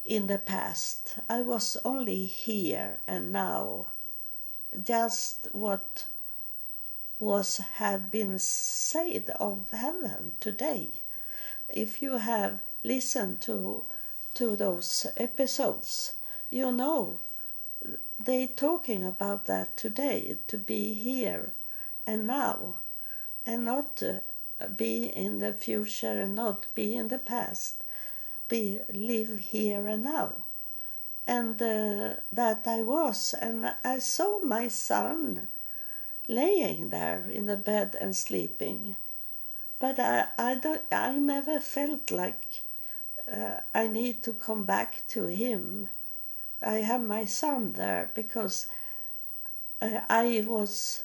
[0.05, 1.17] in the past.
[1.29, 3.87] I was only here and now.
[4.81, 6.05] Just what
[7.19, 10.91] was have been said of heaven today.
[11.69, 13.83] If you have listened to
[14.35, 16.13] to those episodes
[16.49, 17.17] you know
[18.23, 21.49] they talking about that today to be here
[22.05, 22.75] and now
[23.45, 24.19] and not uh,
[24.75, 27.83] be in the future and not be in the past.
[28.47, 30.35] Be live here and now.
[31.27, 35.47] And uh, that i was and i saw my son
[36.27, 38.95] laying there in the bed and sleeping.
[39.79, 42.61] But i i don't i never felt like
[43.31, 45.89] uh, i need to come back to him.
[46.63, 48.67] I have my son there because
[49.81, 51.03] uh, I was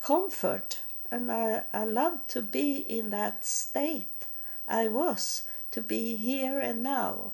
[0.00, 4.26] comfort and I, I loved to be in that state
[4.68, 7.32] I was to be here and now.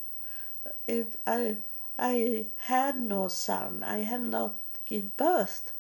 [0.87, 1.57] It, I,
[1.99, 3.83] I had no son.
[3.83, 4.55] I have not
[4.87, 5.73] given birth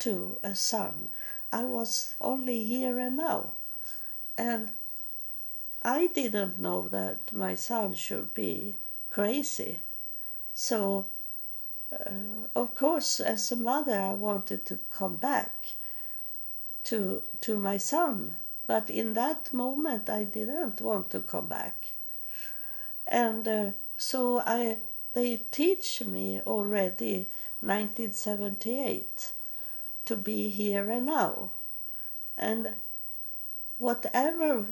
[0.00, 1.08] to a son.
[1.52, 3.52] I was only here and now.
[4.36, 4.70] And
[5.82, 8.74] I didn't know that my son should be
[9.10, 9.78] crazy.
[10.54, 11.06] So,
[11.92, 15.74] uh, of course, as a mother, I wanted to come back
[16.84, 21.88] to to my son, but in that moment, I didn't want to come back,
[23.06, 24.78] and uh, so I
[25.12, 27.26] they teach me already
[27.60, 29.32] 1978
[30.04, 31.50] to be here and now,
[32.36, 32.74] and
[33.78, 34.64] whatever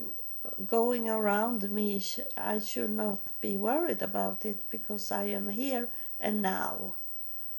[0.67, 2.03] going around me,
[2.37, 5.89] I should not be worried about it because I am here
[6.21, 6.95] and now,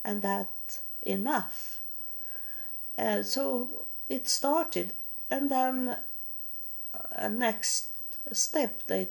[0.04, 1.82] and that enough.
[2.98, 4.94] Uh, so it started,
[5.30, 5.98] and then
[7.12, 7.88] a next
[8.32, 9.10] step they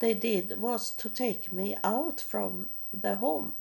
[0.00, 3.54] they did was to take me out from the home,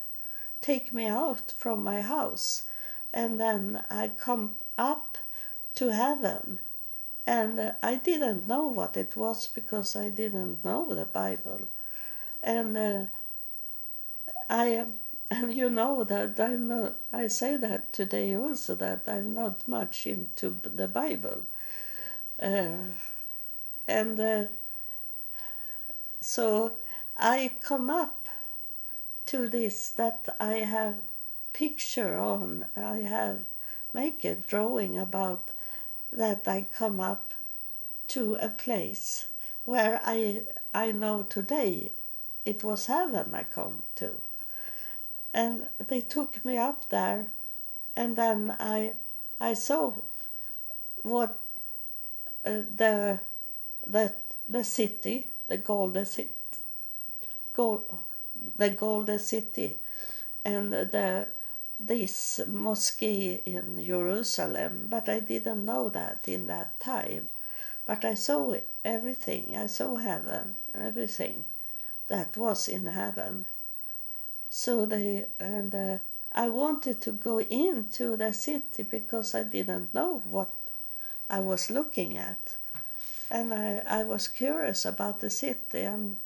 [0.61, 2.64] take me out from my house,
[3.14, 5.18] and then I come up
[5.76, 6.59] to heaven
[7.26, 11.61] and uh, I didn't know what it was because I didn't know the Bible.
[12.41, 13.05] And uh,
[14.49, 14.86] I
[15.30, 20.07] and you know that I'm not, I say that today also that I'm not much
[20.07, 21.43] into the Bible.
[22.41, 22.78] Uh,
[23.88, 24.45] and uh,
[26.21, 26.74] so
[27.17, 28.28] I come up
[29.28, 30.95] to this that I have
[31.53, 33.39] picture on, I have
[33.93, 35.49] make a drawing about
[36.11, 37.34] that I come up
[38.09, 39.28] to a place
[39.65, 40.43] where I
[40.74, 41.91] I know today
[42.45, 44.11] it was heaven I come to.
[45.34, 47.28] And they took me up there
[47.96, 48.94] and then I
[49.40, 49.94] I saw
[51.04, 51.38] what
[52.46, 53.20] uh, the
[53.86, 54.14] the
[54.48, 56.32] the city, the golden city,
[57.54, 57.86] gold,
[58.58, 59.78] the golden city,
[60.46, 61.28] and the
[61.80, 67.28] this mosque in Jerusalem, but I didn't know that in that time.
[67.86, 68.56] But I saw
[68.86, 69.58] everything.
[69.58, 71.44] I saw heaven, everything
[72.08, 73.46] that was in heaven.
[74.56, 75.97] So they and uh,
[76.32, 80.51] I wanted to go into the city because I didn't know what
[81.28, 82.58] I was looking at,
[83.32, 86.18] and I I was curious about the city and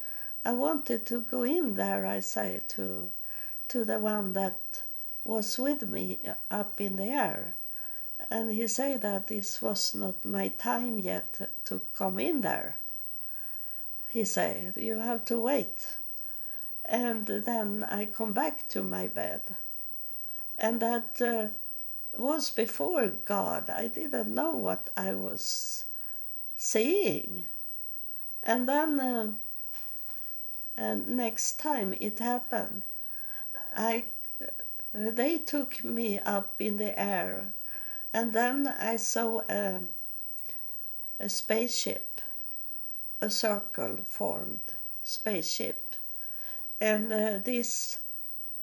[0.43, 2.05] I wanted to go in there.
[2.05, 3.11] I say to
[3.69, 4.83] to the one that
[5.23, 6.19] was with me
[6.51, 7.53] up in the air.
[8.29, 12.75] And he said that this was not my time yet to come in there.
[14.09, 15.97] He said, You have to wait.
[16.87, 19.41] And then I come back to my bed.
[20.57, 21.47] And that uh,
[22.17, 23.69] was before God.
[23.69, 25.83] I didn't know what I was
[26.55, 27.45] seeing.
[28.43, 29.31] And then uh,
[30.77, 32.83] and next time it happened,
[33.75, 34.05] I
[34.93, 37.47] they took me up in the air,
[38.13, 39.81] and then I saw a,
[41.19, 42.21] a spaceship,
[43.21, 44.59] a circle formed
[45.03, 45.86] spaceship,
[46.81, 47.99] and uh, this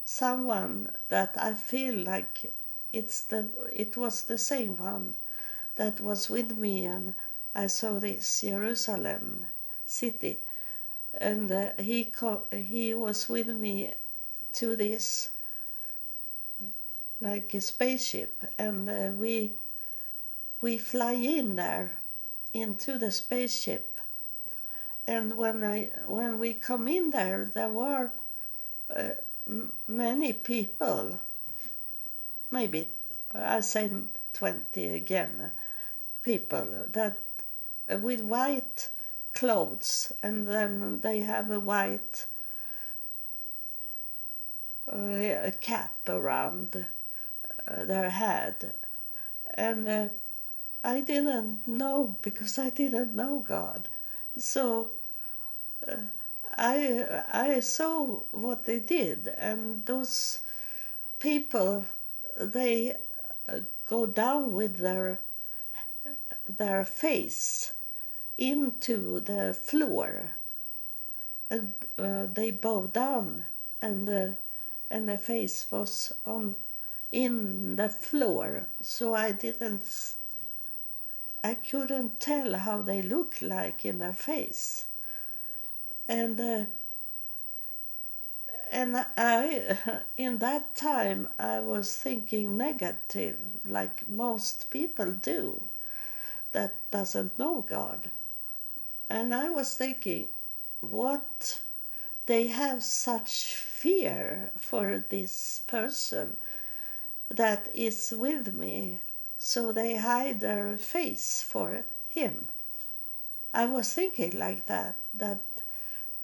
[0.05, 2.53] someone that I feel like
[2.93, 5.17] it's the it was the same one
[5.77, 7.15] that was with me and
[7.55, 9.47] I saw this Jerusalem
[9.87, 10.41] city
[11.21, 13.95] and uh, he co- he was with me
[14.55, 15.31] to this
[17.21, 19.55] like a spaceship, and uh, we
[20.61, 21.99] we fly in there
[22.53, 23.94] into the spaceship.
[25.07, 28.13] And when I when we come in there, there were
[28.95, 29.11] uh,
[29.47, 31.21] m- many people.
[32.51, 32.89] Maybe
[33.35, 33.91] I say
[34.33, 35.53] twenty again,
[36.23, 37.19] people that
[37.93, 38.91] uh, with white
[39.35, 42.27] clothes, and then they have a white
[44.91, 46.87] uh, cap around
[47.67, 48.73] uh, their head.
[49.55, 50.09] And uh,
[50.83, 53.89] I didn't know because I didn't know God.
[54.37, 54.91] So
[55.87, 55.97] uh,
[56.57, 60.41] I, I saw what they did, and those
[61.19, 61.85] people,
[62.39, 62.97] they
[63.49, 65.21] uh, go down with their,
[66.49, 67.73] their face
[68.37, 70.37] into the floor.
[71.51, 73.45] And uh, they bow down,
[73.81, 74.37] and the,
[74.91, 76.57] and the face was on
[77.13, 79.85] in the floor, so I didn't.
[81.45, 84.87] I couldn't tell how they looked like in their face,
[86.09, 86.65] and uh,
[88.73, 89.79] and I,
[90.17, 95.63] in that time, I was thinking negative, like most people do,
[96.53, 98.11] that doesn't know God.
[99.09, 100.29] And I was thinking,
[100.81, 101.61] what
[102.27, 106.37] they have such fear for this person
[107.29, 109.01] that is with me,
[109.45, 112.49] so they hide their face for him.
[113.53, 115.43] I was thinking like that, that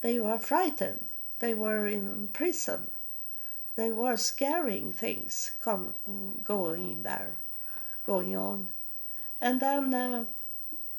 [0.01, 1.05] they were frightened
[1.41, 2.89] they were in prison.
[3.75, 5.95] They were scaring things come,
[6.45, 7.37] going there,
[8.07, 8.69] going on.
[9.41, 10.27] And then uh,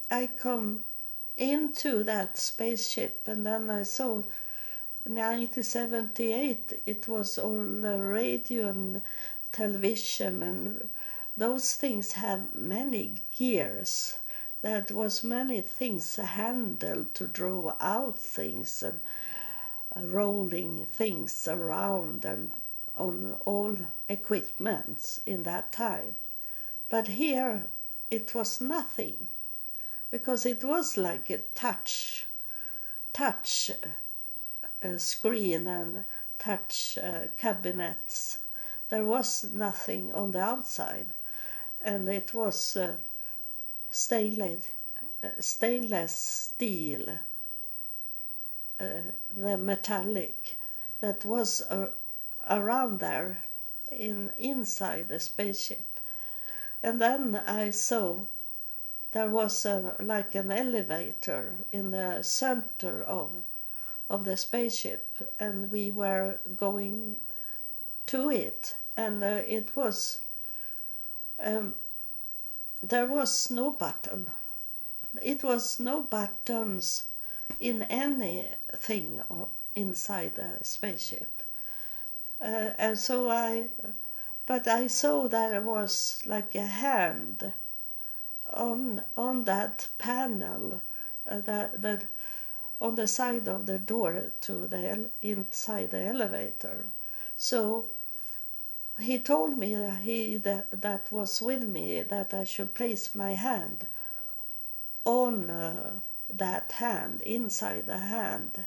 [0.10, 0.84] I come
[1.38, 4.24] into that spaceship, and then I saw
[5.04, 6.82] 1978.
[6.88, 9.04] It was all the radio and
[9.52, 10.90] television, and
[11.42, 14.20] those things have many gears.
[14.62, 19.00] That was many things handled to draw out things and
[20.14, 22.52] rolling things around and
[22.96, 23.76] on all
[24.08, 26.14] equipments in that time.
[26.90, 27.64] But here
[28.12, 29.28] it was nothing
[30.12, 32.28] because it was like a touch,
[33.14, 33.72] touch
[34.84, 36.04] uh, screen and
[36.38, 38.38] touch uh, cabinets.
[38.90, 41.08] There was nothing on the outside,
[41.84, 42.96] and it was uh,
[43.90, 44.70] stainless,
[45.24, 47.10] uh, stainless steel
[48.80, 48.86] uh,
[49.36, 50.58] the metallic
[51.02, 51.62] that was
[52.50, 53.44] around there
[53.92, 56.00] in inside the spaceship.
[56.84, 58.22] And then i saw
[59.12, 63.30] there was a, like an elevator in the center of
[64.10, 67.18] of the spaceship and we were going
[68.06, 68.76] to it.
[68.98, 70.20] And uh, it was
[71.44, 71.76] um,
[72.82, 74.28] there was no button
[75.22, 77.04] it was no buttons
[77.60, 79.22] in anything
[79.76, 81.44] inside the spaceship.
[82.40, 83.68] Uh, and so I,
[84.48, 87.52] but I saw there was like a hand
[88.52, 90.82] on on that panel
[91.30, 92.06] uh, that that
[92.80, 96.86] on the side of the door to the inside the elevator.
[97.38, 97.86] So
[99.04, 103.34] he told me that he that, that was with me that I should place my
[103.34, 103.88] hand
[105.06, 106.00] on uh,
[106.30, 108.66] that hand inside the hand.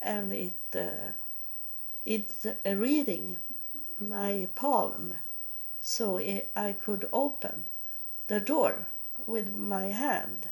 [0.00, 1.12] And it uh,
[2.04, 3.36] it's reading
[3.98, 5.14] my palm.
[5.80, 7.64] So it, i could open
[8.28, 8.86] the door
[9.26, 10.48] with my hand.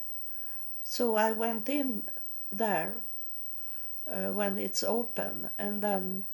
[0.84, 2.02] So i went in
[2.50, 2.94] there
[4.10, 6.24] uh, when it's open and then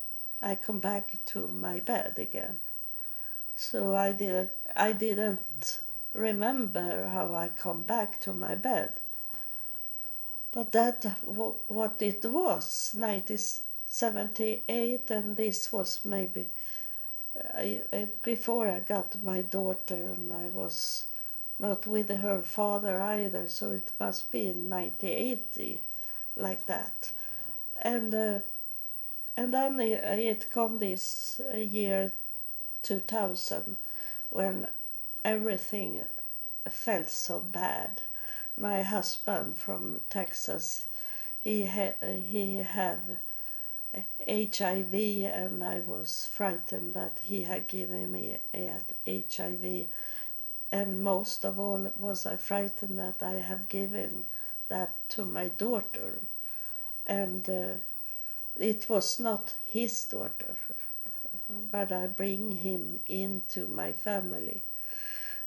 [0.42, 2.58] i come back to my bed again
[3.56, 5.80] so i did i didn't
[6.14, 8.92] remember how i come back to my bed.
[10.52, 16.46] But that what it was 1978 and this was maybe
[17.54, 21.04] I, I, before I got my daughter and I was
[21.58, 25.82] not with her father either so it must be in 1980
[26.36, 27.12] like that.
[27.82, 28.38] And uh,
[29.36, 32.12] and then it, it come this year
[32.86, 33.76] 2000
[34.30, 34.68] when
[35.24, 36.02] everything
[36.70, 38.00] felt so bad.
[38.56, 40.86] My husband from Texas,
[41.42, 43.18] he had he had
[43.92, 49.86] HIV, and I was frightened that he had given me HIV,
[50.70, 54.26] and most of all was I frightened that I have given
[54.68, 56.20] that to my daughter,
[57.04, 57.74] and uh,
[58.56, 60.54] it was not his daughter,
[61.48, 64.62] but I bring him into my family,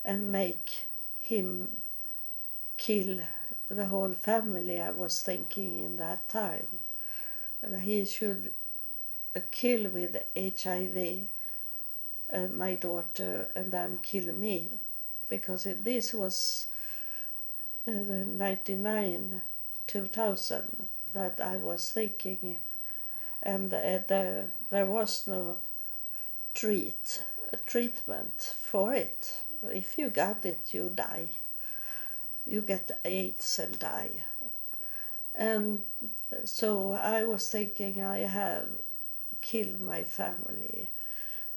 [0.04, 0.86] and make
[1.20, 1.78] him
[2.78, 3.20] kill
[3.70, 6.68] the whole family, I was thinking in that time.
[7.62, 8.52] That he should
[9.52, 11.28] kill with HIV
[12.32, 14.68] uh, my daughter and then kill me.
[15.30, 16.68] Because it, this was
[17.88, 19.42] uh, 99,
[19.86, 22.58] 2000 that I was thinking.
[23.44, 25.58] And uh, the, there was no
[26.54, 27.24] treat,
[27.54, 29.44] a treatment for it.
[29.64, 31.30] If you got it, you die
[32.50, 34.10] you get AIDS and die.
[35.36, 35.84] And
[36.44, 38.68] so I was thinking I have
[39.42, 40.88] killed my family.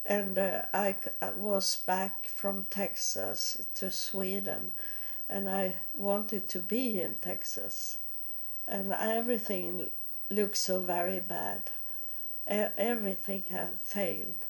[0.05, 0.97] And uh, I
[1.37, 4.73] was back from Texas to Sweden
[5.29, 7.99] and I wanted to be in Texas.
[8.69, 9.91] And everything
[10.31, 11.63] looked so very bad.
[12.47, 14.45] Everything had failed.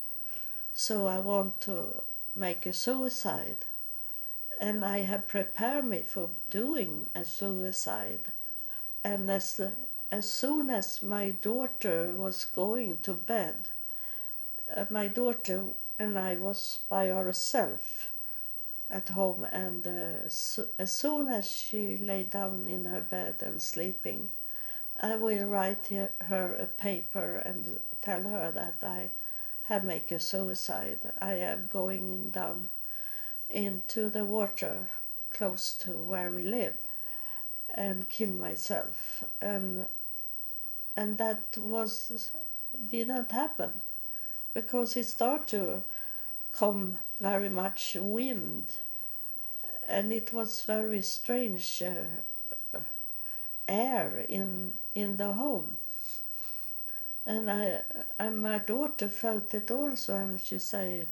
[0.75, 2.03] So I want to
[2.35, 3.65] make a suicide
[4.61, 8.33] and I have prepared me for doing a suicide.
[9.03, 9.61] And as
[10.13, 13.57] as soon as my daughter was going to bed,
[14.77, 15.65] uh, my daughter
[15.99, 18.09] and I was by ourselves
[18.91, 23.61] at home, and uh, so, as soon as she lay down in her bed and
[23.61, 24.29] sleeping,
[25.01, 25.91] I will write
[26.29, 29.11] her a paper and tell her that I
[29.65, 30.99] have made a suicide.
[31.21, 32.69] I am going down
[33.49, 34.89] into the water
[35.31, 36.77] close to where we live
[37.75, 39.25] and kill myself.
[39.41, 39.87] And
[40.97, 42.33] and that was
[42.91, 43.81] didn't happen
[44.55, 45.83] because it started to
[46.53, 48.75] come very much wind.
[49.89, 52.79] And it was very strange uh,
[53.69, 55.79] air in in the home
[57.27, 57.83] and I
[58.19, 61.09] and my daughter felt it also and she said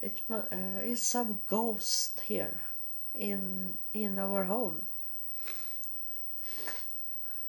[0.00, 0.42] it uh,
[0.82, 2.60] is some ghost here
[3.14, 4.82] in in our home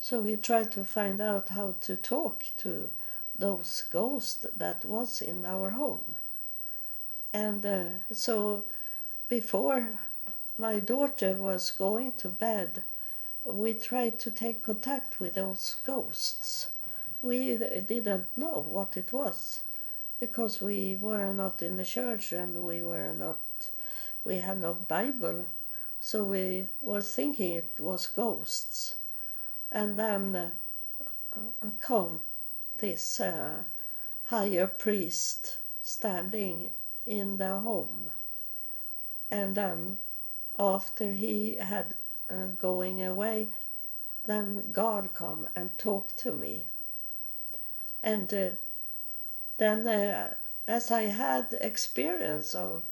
[0.04, 2.90] so we tried to find out how to talk to
[3.38, 6.16] those ghosts that was in our home.
[7.34, 8.66] And uh, so
[9.30, 9.98] before
[10.58, 12.84] my daughter was going to bed,
[13.46, 16.70] we tried to take contact with those ghosts.
[17.24, 19.64] We didn't know what it was
[20.20, 23.40] because we were not in the church and we were not
[24.24, 25.46] we had no bible.
[26.00, 28.96] So we were thinking it was ghosts.
[29.72, 31.40] And then uh,
[31.80, 32.20] come
[32.78, 33.64] this uh,
[34.26, 36.72] higher priest standing
[37.06, 38.12] in the home.
[39.32, 39.98] And then
[40.60, 41.96] after he had
[42.30, 43.48] uh, going away
[44.26, 46.66] then god come and talk to me
[48.04, 48.50] and uh,
[49.58, 50.34] then uh,
[50.68, 52.84] as i had experience of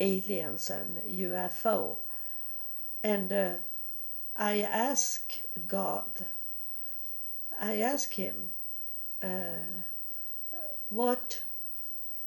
[0.00, 1.96] aliens and ufo
[3.02, 3.32] and
[4.36, 6.26] I ask God,
[7.60, 8.52] I ask Him,
[9.22, 9.66] uh,
[10.88, 11.42] what,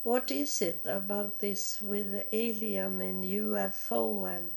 [0.03, 4.49] what is it about this with alien and UFO and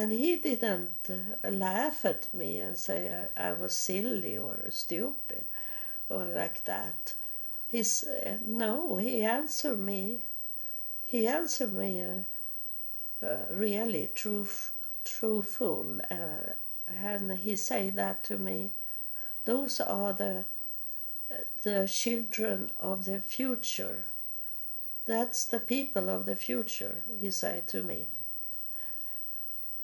[0.00, 1.10] and he didn't
[1.44, 5.44] laugh at me and say I, was silly or stupid
[6.08, 7.14] or like that.
[7.68, 10.20] He's uh, no, he answered me.
[11.04, 14.72] He answered me uh, uh really truth
[15.04, 16.52] truthful uh,
[16.88, 18.70] and he said that to me
[19.44, 20.46] those are the
[21.62, 24.04] the children of the future
[25.04, 28.06] that's the people of the future he said to me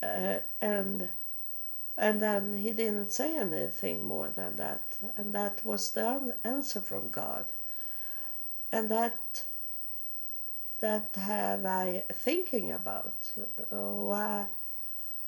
[0.03, 1.09] uh, and
[1.99, 7.09] and then he didn't say anything more than that and that was the answer from
[7.09, 7.47] god
[8.70, 9.44] and that
[10.80, 13.32] that have i thinking about
[13.70, 14.47] why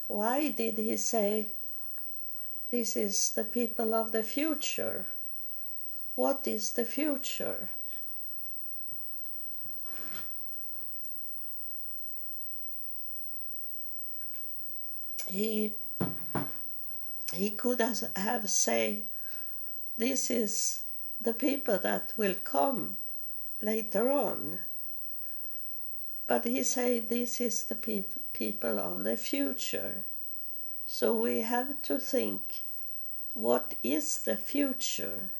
[0.08, 1.48] why did he say,
[2.70, 5.04] This is the people of the future?
[6.16, 7.68] What is the future?
[15.29, 15.72] He,
[17.33, 19.03] he could have said,
[19.97, 20.83] This is
[21.20, 22.97] the people that will come
[23.61, 24.61] later on.
[26.26, 30.05] But he said this is the pe- people of the future.
[30.87, 32.62] So we have to think
[33.35, 35.31] what is the future?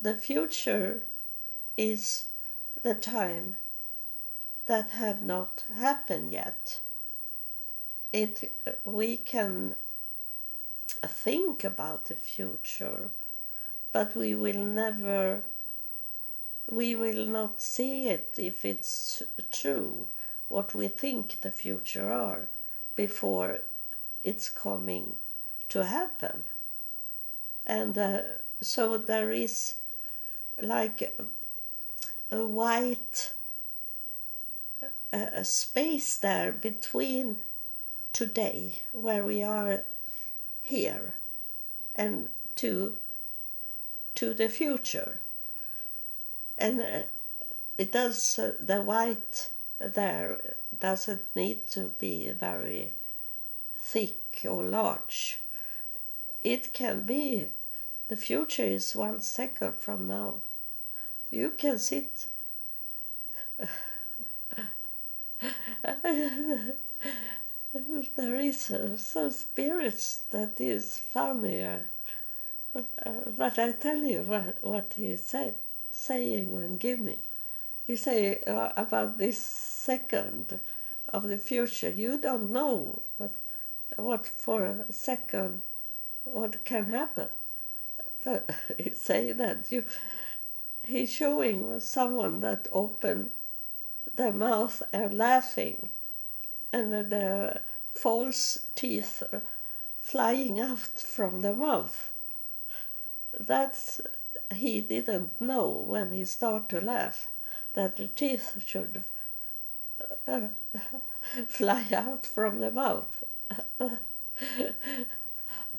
[0.00, 1.02] The future
[1.76, 2.26] is
[2.82, 3.56] the time
[4.66, 6.80] that have not happened yet.
[8.14, 9.74] It we can
[11.02, 13.10] think about the future,
[13.90, 15.42] but we will never
[16.70, 20.06] we will not see it if it's true
[20.48, 22.46] what we think the future are
[22.94, 23.58] before
[24.22, 25.16] it's coming
[25.70, 26.44] to happen.
[27.66, 28.20] And uh,
[28.60, 29.74] so there is
[30.62, 31.18] like
[32.30, 33.32] a white
[35.12, 37.38] a space there between
[38.14, 39.80] today where we are
[40.62, 41.14] here
[41.94, 42.94] and to
[44.14, 45.18] to the future.
[46.56, 47.02] And uh,
[47.76, 52.92] it does uh, the white there doesn't need to be very
[53.76, 55.40] thick or large.
[56.42, 57.48] It can be
[58.08, 60.42] the future is one second from now.
[61.30, 62.28] You can sit
[68.16, 71.86] there is uh, some spirits that is funnier
[72.74, 72.82] uh,
[73.36, 75.54] but i tell you what, what he said
[75.94, 77.18] saying and giving.
[77.86, 80.60] You say uh, about this second
[81.08, 83.32] of the future, you don't know what,
[83.96, 85.62] what for a second
[86.24, 87.28] what can happen.
[88.78, 89.84] he say that you
[90.86, 93.30] he's showing someone that open
[94.16, 95.90] their mouth and laughing
[96.74, 97.60] and the
[97.94, 99.22] false teeth
[100.00, 102.10] flying out from the mouth.
[103.38, 104.00] That
[104.52, 107.28] he didn't know when he started to laugh
[107.74, 109.04] that the teeth should
[110.26, 110.48] uh,
[111.48, 113.22] fly out from the mouth.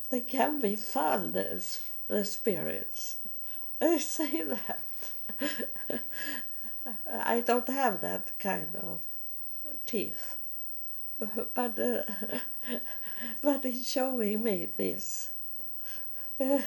[0.10, 1.62] they can be fun, the,
[2.08, 3.18] the spirits.
[3.82, 4.86] I say that.
[7.12, 9.00] I don't have that kind of
[9.86, 10.36] teeth.
[11.20, 12.03] But, uh,
[13.41, 15.30] but he's showing me this.
[16.39, 16.59] Uh,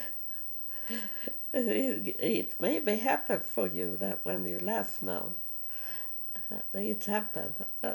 [1.53, 5.30] it, it maybe happen for you that when you laugh now,
[6.51, 7.55] uh, it happened.
[7.82, 7.94] Uh,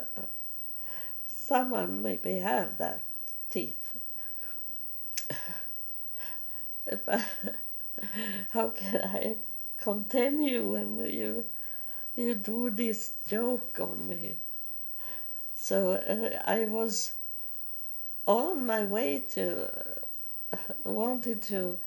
[1.26, 3.02] someone maybe have that
[3.50, 3.96] teeth.
[7.06, 7.20] but
[8.52, 9.36] how can I
[9.76, 11.44] continue when you
[12.16, 14.36] you do this joke on me?
[15.64, 17.12] So uh, I was
[18.26, 19.70] on my way to
[20.52, 21.78] uh, wanted to,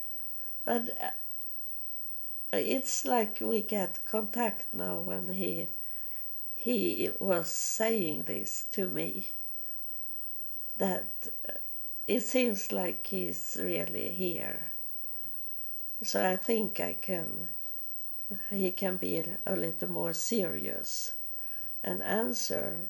[0.66, 1.10] but uh,
[2.54, 5.68] it's like we get contact now when he
[6.56, 9.30] he was saying this to me.
[10.80, 11.12] That
[11.48, 11.60] uh,
[12.08, 14.72] it seems like he's really here.
[16.02, 17.50] So i think i can
[18.50, 21.14] he can be a little more serious
[21.84, 22.90] and answer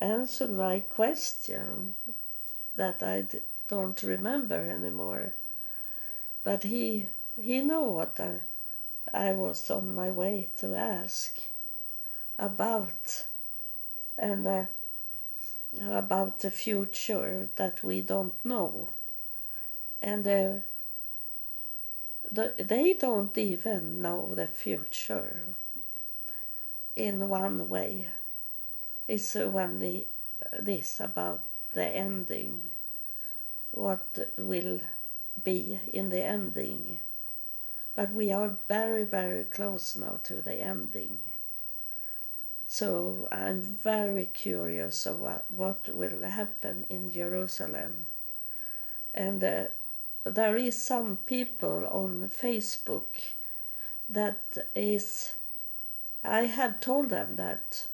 [0.00, 1.94] answer my question
[2.76, 3.26] that I
[3.68, 5.34] don't remember anymore.
[6.42, 7.08] But he
[7.40, 8.40] he know what I,
[9.12, 11.40] I was on my way to ask
[12.38, 13.26] about
[14.18, 14.64] and uh,
[15.80, 18.90] about the future that we don't know.
[20.02, 20.52] And uh,
[22.30, 25.44] the, they don't even know the future
[26.96, 28.08] in one way
[29.12, 30.06] it's when the,
[30.58, 31.42] this about
[31.74, 32.70] the ending
[33.72, 34.80] what will
[35.42, 36.98] be in the ending
[37.94, 41.18] but we are very, very close now to the ending.
[42.66, 48.06] So I'm very curious of what, what will happen in Jerusalem.
[49.12, 49.64] And uh,
[50.24, 53.34] there is some people on Facebook
[54.08, 55.34] that is
[56.24, 57.86] I have told them that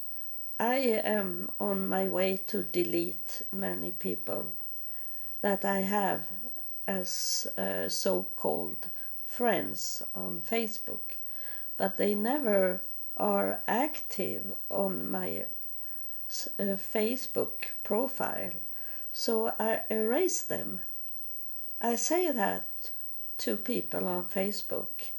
[0.59, 4.53] I am on my way to delete many people
[5.43, 6.23] that I have
[6.87, 8.89] as uh, so called
[9.25, 11.19] friends on Facebook,
[11.77, 12.81] but they never
[13.19, 15.45] are active on my
[16.59, 18.55] uh, Facebook profile,
[19.13, 20.81] so I erase them.
[21.83, 22.91] I say that
[23.39, 25.11] to people on Facebook,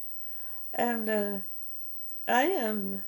[0.74, 1.38] and uh,
[2.28, 3.04] I am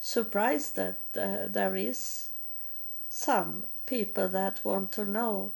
[0.00, 2.30] surprised that uh, there is
[3.08, 5.52] some people that want to know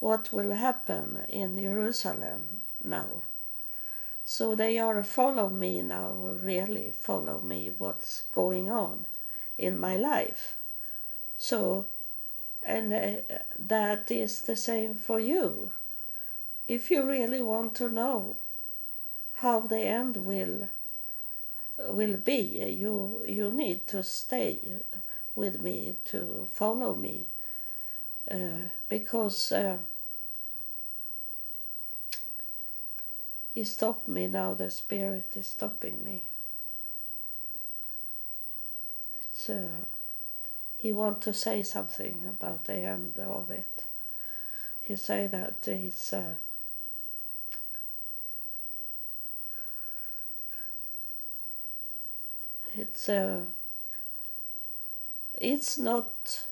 [0.00, 3.22] what will happen in Jerusalem now.
[4.24, 9.06] So they are follow me now, really follow me what's going on
[9.58, 10.56] in my life.
[11.38, 11.86] So,
[12.64, 15.72] and uh, that is the same for you.
[16.66, 18.36] If you really want to know
[19.34, 20.68] how the end will
[21.78, 22.40] will be,
[22.78, 24.58] you you need to stay
[25.34, 27.26] with me to follow me,
[28.30, 29.52] uh, because.
[29.52, 29.78] Uh,
[33.56, 36.24] He stopped me now, the Spirit is stopping me.
[39.22, 39.86] It's, uh,
[40.76, 43.86] he want to say something about the end of it.
[44.82, 46.34] He say that he's uh,
[52.76, 53.42] it's uh,
[55.34, 56.46] it's not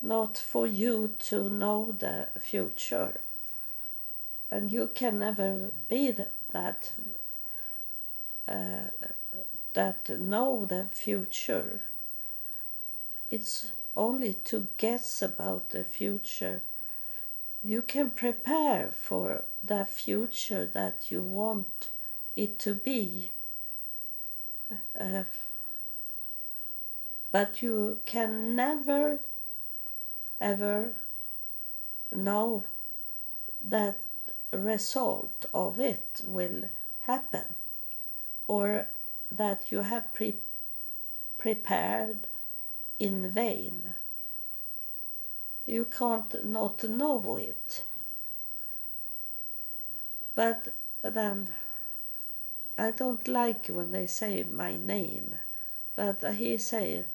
[0.00, 3.20] not for you to know the future
[4.50, 6.14] and you can never be
[6.52, 6.92] that
[8.48, 8.88] uh,
[9.74, 11.80] that know the future.
[13.30, 16.62] It's only to guess about the future.
[17.62, 21.90] You can prepare for the future that you want
[22.34, 23.30] it to be.
[24.98, 25.24] Uh,
[27.32, 29.20] but you can never
[30.40, 30.94] ever
[32.12, 32.64] know
[33.62, 33.98] that
[34.52, 36.68] result of it will
[37.02, 37.54] happen
[38.46, 38.88] or
[39.30, 40.38] that you have pre-
[41.36, 42.26] prepared
[42.98, 43.94] in vain.
[45.66, 47.84] You can't not know it.
[50.34, 50.68] But
[51.02, 51.48] then
[52.78, 55.34] I don't like when they say my name.
[55.96, 57.06] But he say,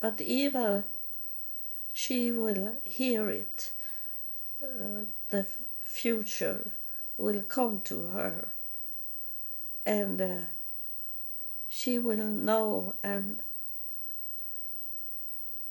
[0.00, 0.84] but Eva,
[1.92, 3.72] she will hear it.
[4.62, 5.46] Uh, the
[5.82, 6.70] future
[7.18, 8.48] will come to her,
[9.84, 10.40] and uh,
[11.68, 13.40] she will know and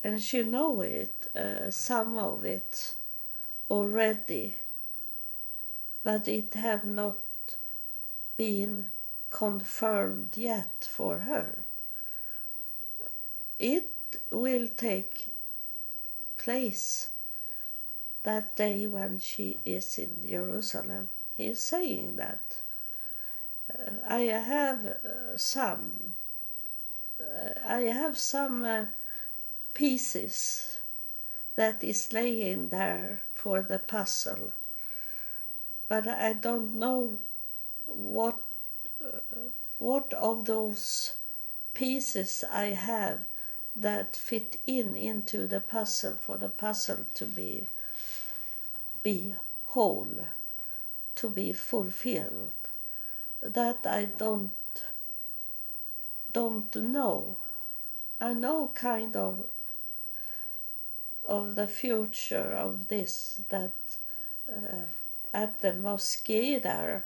[0.03, 2.95] and she know it, uh, some of it
[3.70, 4.55] already,
[6.03, 7.18] but it have not
[8.38, 8.86] been
[9.30, 11.59] confirmed yet for her.
[13.59, 13.89] It
[14.32, 15.32] will take
[16.38, 17.09] place
[18.23, 21.09] that day when she is in Jerusalem.
[21.36, 22.61] He is saying that.
[23.71, 26.15] Uh, I have uh, some.
[27.19, 28.86] Uh, I have some uh,
[29.73, 30.80] pieces
[31.55, 34.51] that is laying there for the puzzle,
[35.89, 37.17] but I don't know
[37.86, 38.47] what uh,
[39.78, 41.14] what of those
[41.74, 43.20] pieces I have
[43.76, 47.68] that fit in into the puzzle for the puzzle to be
[49.03, 49.36] be
[49.66, 50.26] whole
[51.16, 52.51] to be fulfilled?
[53.41, 54.51] That I don't
[56.34, 57.38] don't know.
[58.20, 59.47] I know kind of
[61.26, 63.74] of the future of this that
[64.49, 64.88] uh,
[65.34, 67.03] at the mosque there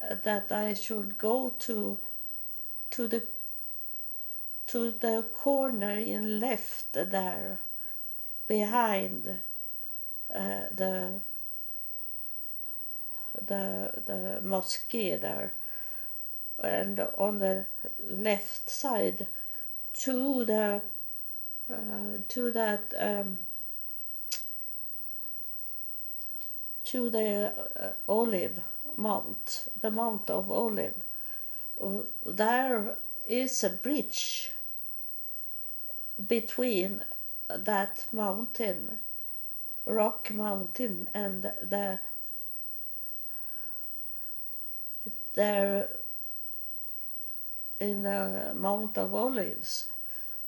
[0.00, 1.98] that I should go to
[2.90, 3.22] to the
[4.68, 7.58] to the corner in left there
[8.46, 9.40] behind
[10.34, 11.20] uh, the
[13.46, 15.52] the the mosque there.
[16.60, 17.66] And on the
[18.10, 19.26] left side
[19.94, 20.82] to the
[21.72, 23.38] uh, to that um,
[26.84, 28.60] to the uh, olive
[28.98, 30.94] mount, the mount of olive.
[32.24, 34.52] There is a bridge
[36.26, 37.04] between
[37.48, 38.98] that mountain,
[39.86, 42.00] rock mountain, and the
[45.34, 45.88] there
[47.78, 49.86] in the Mount of Olives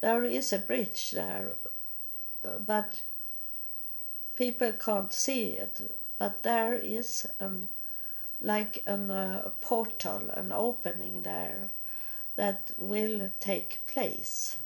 [0.01, 1.53] there is a bridge there,
[2.43, 3.03] but
[4.37, 5.93] people can't see it.
[6.19, 7.69] But there is an
[8.41, 11.71] like an, uh, a portal, an opening there
[12.37, 14.59] that will take place.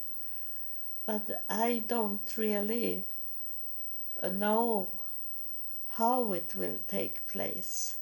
[1.07, 3.05] But I don't really
[4.22, 4.91] know
[5.89, 7.97] how it will take place.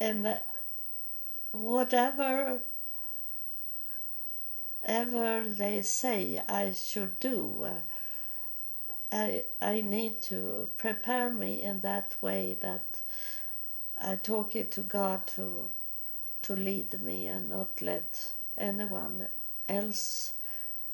[0.00, 0.38] And
[1.52, 2.62] whatever
[4.84, 7.80] ever they say I should do, uh,
[9.12, 13.00] I, I need to prepare me in that way that
[14.04, 15.70] I talk it to God to
[16.42, 19.28] to lead me and not let anyone
[19.68, 20.34] else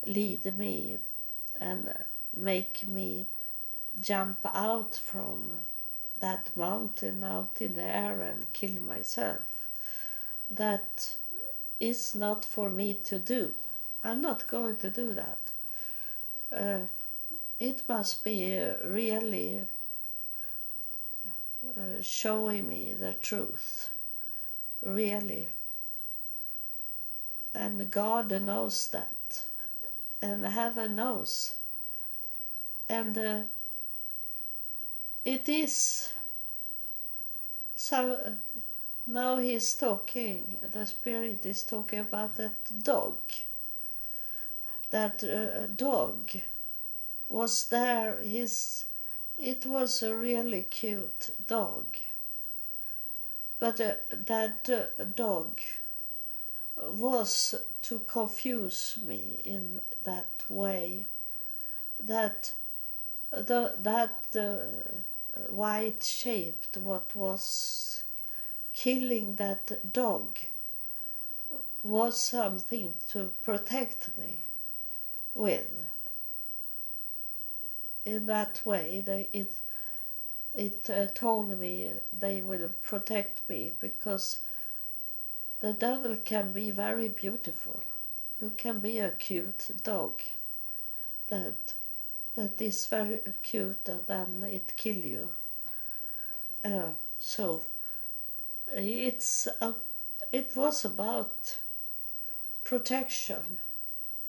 [0.04, 0.98] lead me
[1.58, 1.94] and
[2.36, 3.26] make me
[3.98, 5.52] jump out from
[6.20, 9.70] that mountain out in the air and kill myself.
[10.50, 11.16] That
[11.80, 13.54] is not for me to do.
[14.04, 15.38] I'm not going to do that.
[16.54, 16.86] Uh,
[17.58, 18.54] it must be
[18.84, 19.66] really
[21.76, 23.90] uh, showing me the truth,
[24.84, 25.48] really.
[27.54, 29.44] And God knows that,
[30.22, 31.56] and heaven knows.
[32.88, 33.40] And uh,
[35.24, 36.12] it is
[37.74, 38.34] so.
[39.06, 42.52] Now he's talking, the Spirit is talking about that
[42.82, 43.16] dog
[44.90, 46.30] that uh, dog
[47.28, 48.18] was there.
[48.22, 48.84] His
[49.38, 51.96] it was a really cute dog,
[53.60, 55.60] but uh, that uh, dog
[56.76, 61.06] was to confuse me in that way.
[62.00, 62.52] That
[63.30, 68.04] the that uh, white shaped what was
[68.72, 70.38] killing that dog
[71.82, 74.40] was something to protect me
[75.34, 75.87] with.
[78.08, 79.52] In that way, they, it
[80.54, 84.38] it uh, told me they will protect me because
[85.60, 87.82] the devil can be very beautiful.
[88.40, 90.22] It can be a cute dog
[91.26, 91.74] that
[92.34, 95.28] that is very cute and then it kill you.
[96.64, 97.60] Uh, so
[98.74, 99.74] it's a,
[100.32, 101.58] it was about
[102.64, 103.58] protection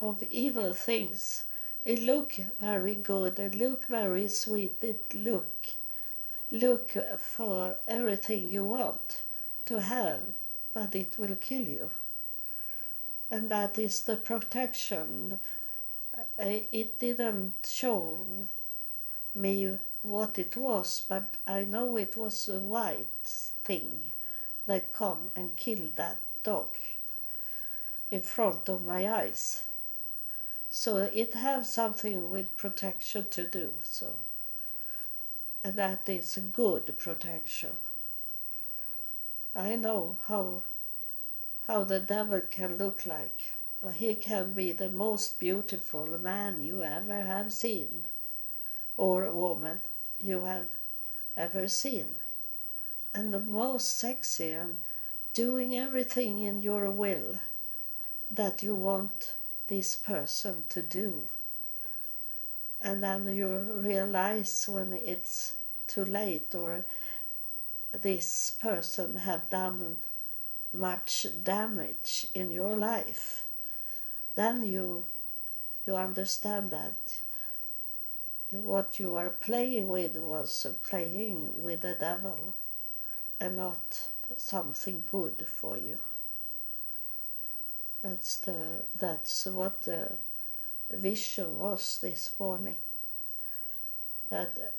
[0.01, 1.45] of evil things.
[1.90, 5.70] It look very good, it look very sweet, it look
[6.52, 9.24] look for everything you want
[9.66, 10.22] to have,
[10.72, 11.90] but it will kill you.
[13.32, 15.40] And that is the protection.
[16.38, 18.20] It didn't show
[19.34, 23.26] me what it was, but I know it was a white
[23.64, 24.12] thing
[24.68, 26.70] that come and killed that dog
[28.12, 29.64] in front of my eyes.
[30.70, 33.72] So it has something with protection to do.
[33.84, 34.15] So
[35.63, 37.76] and that is good protection.
[39.55, 40.63] I know how
[41.67, 43.53] how the devil can look like.
[43.93, 48.05] He can be the most beautiful man you ever have seen,
[48.97, 49.82] or a woman
[50.20, 50.67] you have
[51.38, 52.15] ever seen,
[53.13, 54.80] and the most sexy and
[55.34, 57.39] doing everything in your will
[58.32, 59.34] that you want
[59.70, 61.28] this person to do.
[62.82, 65.53] And then you realize when it's
[65.88, 66.86] too late or
[67.91, 69.97] this person have done
[70.74, 73.43] much damage in your life
[74.36, 75.05] then you
[75.86, 77.20] you understand that
[78.51, 82.53] what you are playing with was playing with the devil
[83.39, 85.97] and not something good for you
[88.02, 90.12] that's the that's what the
[90.91, 92.78] vision was this morning.
[94.30, 94.74] That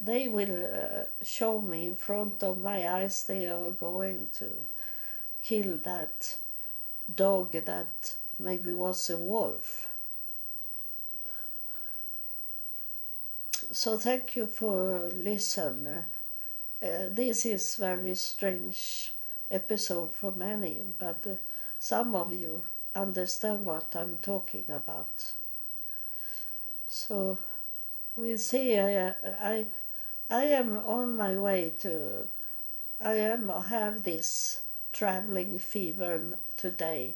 [0.00, 4.46] they will uh, show me in front of my eyes they are going to
[5.42, 6.36] kill that
[7.14, 9.88] dog that maybe was a wolf.
[13.72, 16.04] So thank you for listening
[16.82, 19.12] uh, this is very strange
[19.50, 21.34] episode for many but uh,
[21.80, 22.62] some of you
[22.94, 25.32] understand what i'm talking about
[26.86, 27.38] so
[28.16, 28.78] we see.
[28.78, 29.66] I, I,
[30.28, 32.26] I am on my way to.
[33.00, 34.60] I am have this
[34.92, 36.20] traveling fever
[36.56, 37.14] today,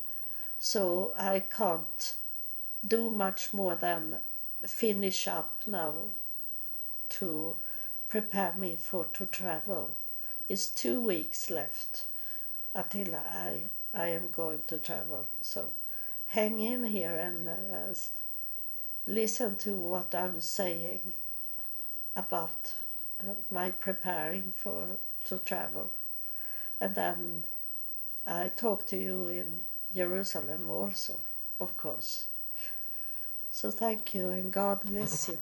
[0.58, 2.14] so I can't
[2.86, 4.16] do much more than
[4.64, 6.10] finish up now
[7.10, 7.56] to
[8.08, 9.96] prepare me for to travel.
[10.48, 12.06] It's two weeks left
[12.74, 13.62] until I
[13.94, 15.26] I am going to travel.
[15.40, 15.70] So
[16.26, 17.94] hang in here and uh,
[19.06, 21.12] listen to what I'm saying
[22.16, 22.72] about
[23.20, 25.90] uh, my preparing for to travel.
[26.80, 27.44] And then
[28.26, 29.60] I talk to you in
[29.94, 31.16] Jerusalem also,
[31.60, 32.26] of course.
[33.52, 35.38] So thank you and God bless you.